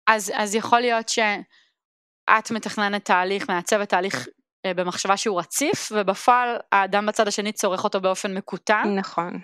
אז, 0.06 0.32
אז 0.34 0.54
יכול 0.54 0.80
להיות 0.80 1.08
שאת 1.08 2.50
מתכננת 2.50 3.04
תהליך, 3.04 3.48
מעצבת 3.48 3.88
תהליך 3.88 4.26
במחשבה 4.66 5.16
שהוא 5.16 5.40
רציף, 5.40 5.92
ובפועל 5.94 6.56
האדם 6.72 7.06
בצד 7.06 7.28
השני 7.28 7.52
צורך 7.52 7.84
אותו 7.84 8.00
באופן 8.00 8.34
מקוטן. 8.34 8.94
נכון. 8.96 9.40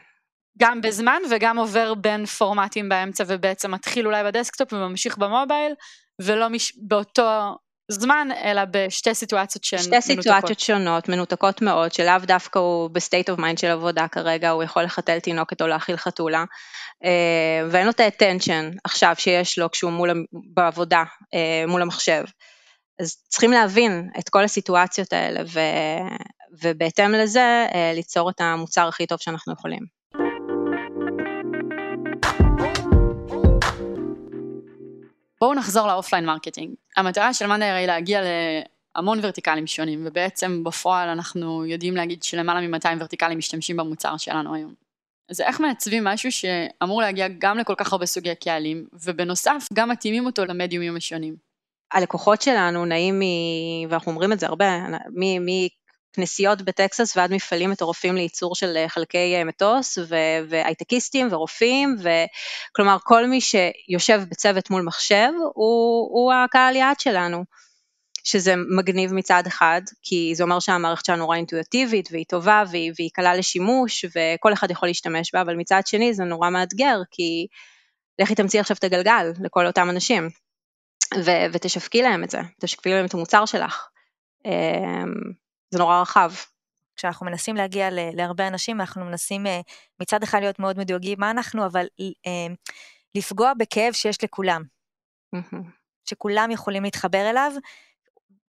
גם 0.59 0.81
בזמן 0.81 1.23
וגם 1.31 1.59
עובר 1.59 1.95
בין 1.95 2.27
פורמטים 2.27 2.89
באמצע 2.89 3.25
ובעצם 3.27 3.71
מתחיל 3.71 4.07
אולי 4.07 4.25
בדסקטופ 4.25 4.73
וממשיך 4.73 5.19
במובייל 5.19 5.75
ולא 6.23 6.49
מש... 6.49 6.73
באותו 6.77 7.57
זמן 7.89 8.29
אלא 8.45 8.63
בשתי 8.71 9.15
סיטואציות 9.15 9.65
שהן 9.65 9.81
מנותקות. 9.81 10.03
שתי 10.03 10.15
סיטואציות 10.15 10.61
שונות, 10.61 11.09
מנותקות 11.09 11.63
מאוד, 11.63 11.93
שלאו 11.93 12.19
דווקא 12.23 12.59
הוא 12.59 12.91
ב 12.91 12.97
state 12.97 13.31
of 13.31 13.39
mind 13.39 13.59
של 13.59 13.67
עבודה 13.67 14.09
כרגע, 14.09 14.51
הוא 14.51 14.63
יכול 14.63 14.83
לחתל 14.83 15.19
תינוקת 15.19 15.63
או 15.63 15.67
להאכיל 15.67 15.97
חתולה, 15.97 16.45
אה, 17.05 17.69
ואין 17.71 17.85
לו 17.85 17.91
את 17.91 18.01
ה 18.01 18.08
attention 18.08 18.71
עכשיו 18.85 19.15
שיש 19.19 19.59
לו 19.59 19.71
כשהוא 19.71 19.91
מול, 19.91 20.25
בעבודה 20.55 21.03
אה, 21.35 21.65
מול 21.69 21.83
המחשב. 21.83 22.25
אז 23.01 23.17
צריכים 23.29 23.51
להבין 23.51 24.11
את 24.19 24.29
כל 24.29 24.45
הסיטואציות 24.45 25.13
האלה, 25.13 25.41
ו, 25.47 25.61
ובהתאם 26.63 27.13
לזה 27.13 27.67
אה, 27.75 27.93
ליצור 27.95 28.31
את 28.31 28.41
המוצר 28.41 28.89
הכי 28.89 29.07
טוב 29.07 29.19
שאנחנו 29.21 29.53
יכולים. 29.53 30.02
בואו 35.43 35.55
נחזור 35.55 35.87
ל 35.87 35.92
offline 35.92 36.27
marketing. 36.27 36.75
המטרה 36.97 37.35
של 37.35 37.47
monday 37.47 37.75
היא 37.75 37.87
להגיע 37.87 38.21
להמון 38.97 39.19
ורטיקלים 39.23 39.67
שונים, 39.67 40.03
ובעצם 40.07 40.65
בפועל 40.65 41.09
אנחנו 41.09 41.67
יודעים 41.67 41.97
להגיד 41.97 42.23
שלמעלה 42.23 42.69
מ-200 42.69 42.89
ורטיקלים 43.01 43.39
משתמשים 43.39 43.77
במוצר 43.77 44.17
שלנו 44.17 44.55
היום. 44.55 44.75
אז 45.31 45.41
איך 45.41 45.61
מעצבים 45.61 46.05
משהו 46.05 46.33
שאמור 46.33 47.01
להגיע 47.03 47.27
גם 47.39 47.59
לכל 47.59 47.75
כך 47.77 47.93
הרבה 47.93 48.07
סוגי 48.07 48.35
קהלים, 48.35 48.87
ובנוסף 48.93 49.67
גם 49.73 49.89
מתאימים 49.89 50.27
אותו 50.27 50.45
למדיומים 50.45 50.97
השונים? 50.97 51.37
הלקוחות 51.93 52.43
שלנו 52.43 52.85
נעים 52.85 53.19
מ... 53.19 53.23
ואנחנו 53.91 54.13
אומרים 54.13 54.33
את 54.33 54.41
זה 54.41 54.47
הרבה, 54.47 54.67
מ... 55.11 55.47
כנסיות 56.13 56.63
בטקסס 56.63 57.17
ועד 57.17 57.33
מפעלים 57.33 57.71
מטורפים 57.71 58.15
לייצור 58.15 58.55
של 58.55 58.77
אה, 58.77 58.89
חלקי 58.89 59.37
אה, 59.37 59.45
מטוס 59.45 59.99
והייטקיסטים 60.49 61.29
ורופאים, 61.31 61.97
וכלומר 61.99 62.97
כל 63.05 63.27
מי 63.27 63.41
שיושב 63.41 64.23
בצוות 64.29 64.71
מול 64.71 64.83
מחשב 64.83 65.31
הוא, 65.55 66.09
הוא 66.13 66.33
הקהל 66.33 66.77
יעד 66.77 67.01
שלנו. 67.01 67.45
שזה 68.25 68.55
מגניב 68.77 69.13
מצד 69.13 69.43
אחד, 69.47 69.81
כי 70.03 70.33
זה 70.35 70.45
אומר 70.45 70.61
שהמערכת 70.61 71.05
שלנו 71.05 71.19
נורא 71.19 71.37
אינטואיטיבית 71.37 72.09
והיא 72.13 72.25
טובה 72.29 72.63
והיא, 72.71 72.93
והיא 72.99 73.11
קלה 73.13 73.35
לשימוש 73.35 74.05
וכל 74.05 74.53
אחד 74.53 74.71
יכול 74.71 74.89
להשתמש 74.89 75.35
בה, 75.35 75.41
אבל 75.41 75.57
מצד 75.57 75.81
שני 75.87 76.15
זה 76.15 76.25
נורא 76.25 76.51
מאתגר, 76.51 76.97
כי 77.11 77.47
לכי 78.19 78.35
תמציא 78.35 78.61
עכשיו 78.61 78.77
את 78.79 78.85
הגלגל 78.85 79.33
לכל 79.45 79.67
אותם 79.67 79.91
אנשים, 79.91 80.29
ו- 81.25 81.47
ותשווקי 81.53 82.03
להם 82.03 82.25
את 82.25 82.31
זה, 82.31 82.39
תשווקי 82.61 82.91
להם 82.91 83.07
את 83.07 83.15
המוצר 83.15 83.47
שלך. 83.47 83.89
זה 85.73 85.79
נורא 85.79 86.01
רחב. 86.01 86.33
כשאנחנו 86.97 87.27
מנסים 87.27 87.57
להגיע 87.57 87.89
להרבה 87.91 88.49
אנשים, 88.49 88.81
אנחנו 88.81 89.05
מנסים 89.05 89.47
אה, 89.47 89.61
מצד 90.01 90.23
אחד 90.23 90.41
להיות 90.41 90.59
מאוד 90.59 90.79
מדויגים 90.79 91.21
מה 91.21 91.31
אנחנו, 91.31 91.67
אבל 91.67 91.87
אה, 92.01 92.47
לפגוע 93.15 93.53
בכאב 93.59 93.93
שיש 93.93 94.25
לכולם. 94.25 94.63
שכולם 96.05 96.51
יכולים 96.51 96.83
להתחבר 96.83 97.31
אליו. 97.31 97.53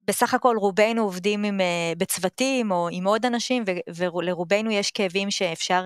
בסך 0.08 0.34
הכל 0.34 0.56
רובנו 0.60 1.04
עובדים 1.04 1.44
עם, 1.44 1.62
אה, 1.62 1.94
בצוותים 1.98 2.72
או 2.72 2.90
עם 2.92 3.08
עוד 3.08 3.26
אנשים, 3.26 3.64
ולרובנו 3.96 4.72
יש 4.72 4.92
כאבים 4.92 5.32
שאפשר 5.32 5.86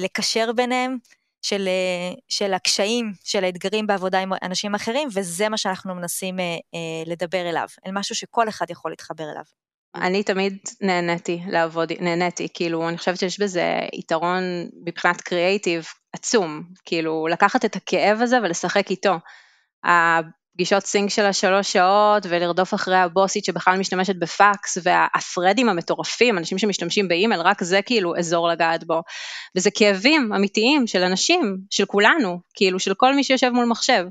לקשר 0.00 0.52
ביניהם. 0.52 0.98
של, 1.46 1.68
של 2.28 2.54
הקשיים, 2.54 3.12
של 3.24 3.44
האתגרים 3.44 3.86
בעבודה 3.86 4.20
עם 4.20 4.32
אנשים 4.42 4.74
אחרים, 4.74 5.08
וזה 5.14 5.48
מה 5.48 5.56
שאנחנו 5.56 5.94
מנסים 5.94 6.36
לדבר 7.06 7.50
אליו, 7.50 7.68
אל 7.86 7.90
משהו 7.92 8.14
שכל 8.14 8.48
אחד 8.48 8.70
יכול 8.70 8.92
להתחבר 8.92 9.24
אליו. 9.24 9.44
אני 9.94 10.22
תמיד 10.22 10.58
נהניתי 10.80 11.40
לעבוד, 11.48 11.92
נהניתי, 12.00 12.48
כאילו, 12.54 12.88
אני 12.88 12.98
חושבת 12.98 13.18
שיש 13.18 13.40
בזה 13.40 13.78
יתרון 13.92 14.42
מבחינת 14.86 15.20
קריאייטיב 15.20 15.86
עצום, 16.12 16.62
כאילו, 16.84 17.26
לקחת 17.30 17.64
את 17.64 17.76
הכאב 17.76 18.20
הזה 18.20 18.38
ולשחק 18.42 18.90
איתו. 18.90 19.14
הפגישות 19.84 20.86
סינק 20.86 21.10
של 21.10 21.24
השלוש 21.24 21.72
שעות 21.72 22.26
ולרדוף 22.28 22.74
אחרי 22.74 22.96
הבוסית 22.96 23.44
שבכלל 23.44 23.78
משתמשת 23.78 24.16
בפקס 24.16 24.78
והפרדים 24.82 25.68
המטורפים, 25.68 26.38
אנשים 26.38 26.58
שמשתמשים 26.58 27.08
באימייל, 27.08 27.40
רק 27.40 27.62
זה 27.62 27.82
כאילו 27.82 28.16
אזור 28.18 28.48
לגעת 28.48 28.84
בו. 28.84 29.02
וזה 29.56 29.70
כאבים 29.70 30.32
אמיתיים 30.36 30.86
של 30.86 31.02
אנשים, 31.02 31.56
של 31.70 31.84
כולנו, 31.84 32.40
כאילו 32.54 32.78
של 32.78 32.94
כל 32.94 33.14
מי 33.14 33.24
שיושב 33.24 33.50
מול 33.50 33.64
מחשב. 33.64 34.04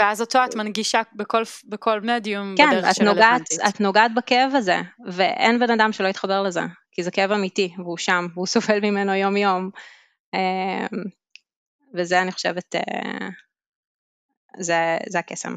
ואז 0.00 0.20
אותו 0.20 0.44
את 0.44 0.54
מנגישה 0.54 1.02
בכל, 1.16 1.42
בכל 1.68 2.00
מדיום 2.00 2.54
כן, 2.56 2.68
בדרך 2.70 2.94
של 2.94 3.08
רלוונטית. 3.08 3.60
כן, 3.60 3.68
את 3.68 3.80
נוגעת 3.80 4.14
בכאב 4.14 4.52
הזה, 4.54 4.80
ואין 5.06 5.58
בן 5.58 5.70
אדם 5.70 5.92
שלא 5.92 6.08
יתחבר 6.08 6.42
לזה, 6.42 6.60
כי 6.92 7.02
זה 7.02 7.10
כאב 7.10 7.32
אמיתי, 7.32 7.74
והוא 7.78 7.98
שם, 7.98 8.26
והוא 8.34 8.46
סובל 8.52 8.80
ממנו 8.80 9.14
יום 9.14 9.36
יום. 9.36 9.70
אמ, 10.34 11.02
וזה 11.94 12.22
אני 12.22 12.32
חושבת, 12.32 12.74
אה, 12.74 13.28
זה, 14.58 14.98
זה 15.08 15.18
הקסם. 15.18 15.54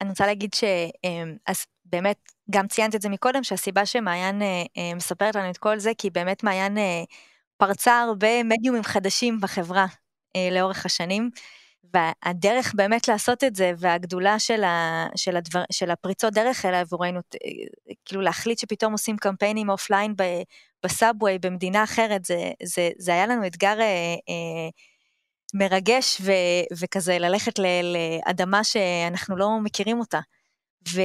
אני 0.00 0.08
רוצה 0.08 0.26
להגיד 0.26 0.54
ש... 0.54 0.64
אמ, 1.04 1.36
אז 1.46 1.66
באמת, 1.84 2.18
גם 2.50 2.68
ציינת 2.68 2.94
את 2.94 3.02
זה 3.02 3.08
מקודם, 3.08 3.44
שהסיבה 3.44 3.86
שמעיין 3.86 4.42
אה, 4.42 4.62
אה, 4.78 4.94
מספרת 4.94 5.36
לנו 5.36 5.50
את 5.50 5.58
כל 5.58 5.78
זה, 5.78 5.92
כי 5.98 6.10
באמת 6.10 6.42
מעיין 6.42 6.76
פרצה 7.56 8.00
הרבה 8.00 8.42
מדיומים 8.42 8.82
חדשים 8.82 9.40
בחברה 9.40 9.86
לאורך 10.52 10.86
השנים. 10.86 11.30
והדרך 11.92 12.74
באמת 12.74 13.08
לעשות 13.08 13.44
את 13.44 13.56
זה, 13.56 13.72
והגדולה 13.78 14.38
של, 14.38 14.64
ה, 14.64 15.06
של, 15.16 15.36
הדבר, 15.36 15.62
של 15.72 15.90
הפריצות 15.90 16.34
דרך 16.34 16.64
האלה 16.64 16.80
עבורנו, 16.80 17.20
כאילו 18.04 18.20
להחליט 18.20 18.58
שפתאום 18.58 18.92
עושים 18.92 19.16
קמפיינים 19.16 19.70
אופליין 19.70 20.14
בסאבווי 20.84 21.38
במדינה 21.38 21.84
אחרת, 21.84 22.24
זה, 22.24 22.52
זה, 22.62 22.90
זה 22.98 23.12
היה 23.12 23.26
לנו 23.26 23.46
אתגר 23.46 23.80
אה, 23.80 24.14
אה, 24.28 24.68
מרגש 25.54 26.20
ו, 26.20 26.32
וכזה 26.80 27.18
ללכת 27.18 27.58
ל, 27.58 27.66
לאדמה 27.96 28.64
שאנחנו 28.64 29.36
לא 29.36 29.60
מכירים 29.60 30.00
אותה. 30.00 30.20
ו, 30.88 31.00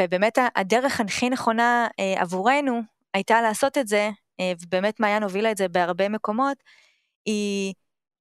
ובאמת 0.00 0.38
הדרך 0.56 1.00
הכי 1.00 1.30
נכונה 1.30 1.88
אה, 2.00 2.22
עבורנו 2.22 2.80
הייתה 3.14 3.42
לעשות 3.42 3.78
את 3.78 3.88
זה, 3.88 4.10
אה, 4.40 4.52
ובאמת 4.62 5.00
מעיין 5.00 5.22
הובילה 5.22 5.50
את 5.50 5.56
זה 5.56 5.68
בהרבה 5.68 6.08
מקומות, 6.08 6.56
היא 7.26 7.74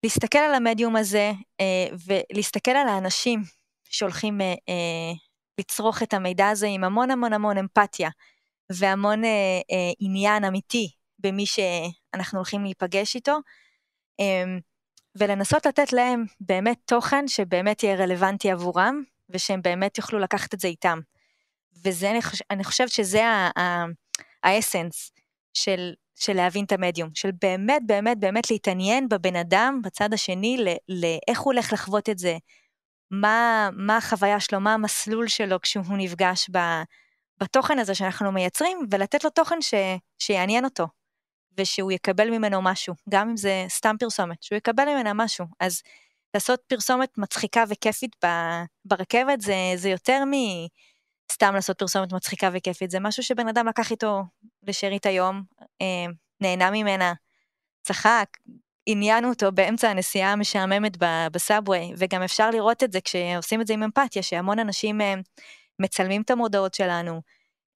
להסתכל 0.04 0.40
על 0.40 0.54
המדיום 0.54 0.96
הזה 0.96 1.32
אה, 1.60 1.88
ולהסתכל 2.08 2.72
על 2.72 2.88
האנשים 2.88 3.44
שהולכים 3.84 4.42
אה, 4.42 4.54
אה, 4.70 5.14
לצרוך 5.60 6.04
את 6.04 6.14
המידע 6.14 6.50
הזה 6.50 6.68
עם 6.68 6.84
המון 6.84 7.12
המון 7.12 7.34
המון 7.34 7.58
אמפתיה 7.58 8.10
והמון 8.72 9.22
עניין 10.00 10.44
אמיתי 10.44 10.90
במי 11.20 11.46
שאנחנו 11.46 12.40
הולכים 12.40 12.64
להיפגש 12.64 13.16
איתו, 13.16 13.40
אה, 14.20 14.44
ולנסות 15.16 15.66
לתת 15.66 15.94
להם 15.94 16.26
באמת 16.40 16.78
תוכן 16.86 17.28
שבאמת 17.28 17.84
יהיה 17.84 17.96
רלוונטי 17.96 18.52
עבורם, 18.52 19.04
ושהם 19.30 19.62
באמת 19.62 19.98
יוכלו 19.98 20.20
לקחת 20.20 20.54
את 20.54 20.60
זה 20.60 20.68
איתם. 20.68 21.00
וזה, 21.86 22.12
אני 22.52 22.64
חושבת 22.64 22.90
שזה 22.90 23.22
האסנס 24.44 25.12
של, 25.54 25.94
של 26.20 26.34
להבין 26.34 26.66
את 26.66 26.72
המדיום, 26.72 27.10
של 27.14 27.30
באמת 27.42 27.82
באמת 27.86 28.20
באמת 28.20 28.52
להתעניין 28.52 29.10
בבן 29.10 29.36
אדם 29.36 29.80
בצד 29.84 30.14
השני, 30.14 30.58
לאיך 30.90 31.40
הוא 31.40 31.54
הולך 31.54 31.74
לחוות 31.74 32.10
את 32.10 32.18
זה, 32.20 32.38
מה, 33.12 33.70
מה 33.74 33.98
החוויה 33.98 34.40
שלו, 34.40 34.60
מה 34.60 34.74
המסלול 34.74 35.28
שלו 35.28 35.62
כשהוא 35.62 35.98
נפגש 35.98 36.50
ב, 36.52 36.58
בתוכן 37.40 37.80
הזה 37.80 37.96
שאנחנו 37.96 38.32
מייצרים, 38.32 38.80
ולתת 38.92 39.24
לו 39.24 39.30
תוכן 39.30 39.62
ש, 39.62 39.74
שיעניין 40.20 40.66
אותו, 40.66 40.88
ושהוא 41.58 41.92
יקבל 41.92 42.30
ממנו 42.30 42.62
משהו, 42.62 42.94
גם 43.10 43.30
אם 43.30 43.38
זה 43.38 43.66
סתם 43.70 43.96
פרסומת, 44.00 44.44
שהוא 44.44 44.58
יקבל 44.58 44.86
ממנה 44.86 45.14
משהו. 45.14 45.46
אז 45.60 45.82
לעשות 46.34 46.60
פרסומת 46.68 47.18
מצחיקה 47.18 47.64
וכיפית 47.70 48.16
ברכבת 48.86 49.42
זה, 49.42 49.56
זה 49.76 49.90
יותר 49.90 50.24
מסתם 51.32 51.54
לעשות 51.56 51.80
פרסומת 51.80 52.14
מצחיקה 52.14 52.50
וכיפית, 52.54 52.92
זה 52.92 53.00
משהו 53.00 53.24
שבן 53.24 53.48
אדם 53.48 53.68
לקח 53.68 53.92
איתו 53.92 54.24
לשארית 54.64 55.06
היום, 55.06 55.44
אה, 55.82 56.06
נהנה 56.42 56.72
ממנה, 56.72 57.14
צחק, 57.84 58.26
עניינו 58.86 59.30
אותו 59.30 59.52
באמצע 59.52 59.90
הנסיעה 59.90 60.32
המשעממת 60.32 60.98
בסאבווי, 61.32 61.94
וגם 61.98 62.22
אפשר 62.22 62.50
לראות 62.50 62.84
את 62.84 62.92
זה 62.92 63.02
כשעושים 63.02 63.62
את 63.62 63.68
זה 63.68 63.74
עם 63.74 63.84
אמפתיה, 63.84 64.24
שהמון 64.24 64.60
אנשים 64.60 65.02
אה, 65.02 65.14
מצלמים 65.80 66.22
את 66.22 66.32
המודעות 66.32 66.74
שלנו, 66.74 67.22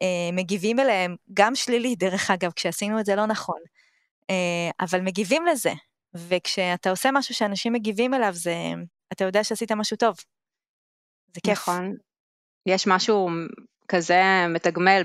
אה, 0.02 0.30
מגיבים 0.34 0.80
אליהם, 0.80 1.16
גם 1.34 1.56
שלילי 1.56 1.96
דרך 1.96 2.32
אגב, 2.32 2.52
כשעשינו 2.52 3.00
את 3.00 3.06
זה 3.06 3.16
לא 3.16 3.26
נכון, 3.26 3.60
אבל 4.80 5.02
מגיבים 5.02 5.46
לזה, 5.46 5.74
וכשאתה 6.14 6.90
עושה 6.90 7.10
משהו 7.14 7.36
שאנשים 7.36 7.74
מגיבים 7.74 8.14
אליו, 8.14 8.34
זה, 8.34 8.56
אתה 9.12 9.24
יודע 9.24 9.44
שעשית 9.44 9.72
משהו 9.72 9.98
טוב. 9.98 10.16
זה 11.36 11.42
כיף. 11.44 11.70
נכון. 11.70 11.96
יש 12.66 12.88
משהו 12.88 13.30
כזה 13.92 14.46
מתגמל 14.50 15.04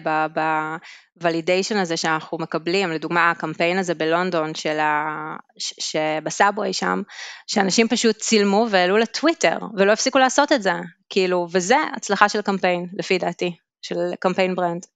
ב 1.16 1.22
validation 1.22 1.77
הזה 1.77 1.97
שאנחנו 1.97 2.38
מקבלים, 2.38 2.90
לדוגמה 2.92 3.31
הקמפיין 3.31 3.79
הזה 3.79 3.95
בלונדון 3.95 4.55
של 4.55 4.79
ה... 4.79 5.05
שב 5.59 5.96
subway 5.96 6.72
שם, 6.73 7.03
שאנשים 7.47 7.88
פשוט 7.88 8.16
צילמו 8.16 8.66
והעלו 8.71 8.97
לטוויטר 8.97 9.59
ולא 9.77 9.92
הפסיקו 9.92 10.19
לעשות 10.19 10.53
את 10.53 10.62
זה, 10.62 10.73
כאילו, 11.11 11.47
וזה 11.53 11.77
הצלחה 11.97 12.29
של 12.29 12.42
קמפיין, 12.42 12.87
לפי 12.99 13.19
דעתי, 13.19 13.57
של 13.83 13.97
קמפיין 14.21 14.55
brand. 14.55 14.87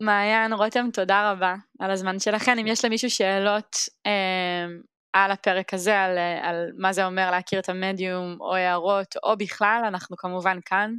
מעיין, 0.00 0.52
רותם, 0.52 0.88
תודה 0.92 1.32
רבה 1.32 1.54
על 1.80 1.90
הזמן 1.90 2.18
שלכם. 2.18 2.56
אם 2.60 2.66
יש 2.66 2.84
למישהו 2.84 3.10
שאלות 3.10 3.76
אה, 4.06 4.66
על 5.12 5.30
הפרק 5.30 5.74
הזה, 5.74 6.00
על, 6.00 6.18
על 6.42 6.70
מה 6.78 6.92
זה 6.92 7.06
אומר 7.06 7.30
להכיר 7.30 7.60
את 7.60 7.68
המדיום, 7.68 8.36
או 8.40 8.54
הערות, 8.54 9.14
או 9.24 9.36
בכלל, 9.36 9.82
אנחנו 9.86 10.16
כמובן 10.16 10.58
כאן, 10.64 10.94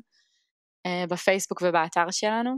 אה, 0.86 1.04
בפייסבוק 1.10 1.62
ובאתר 1.62 2.12
שלנו. 2.12 2.52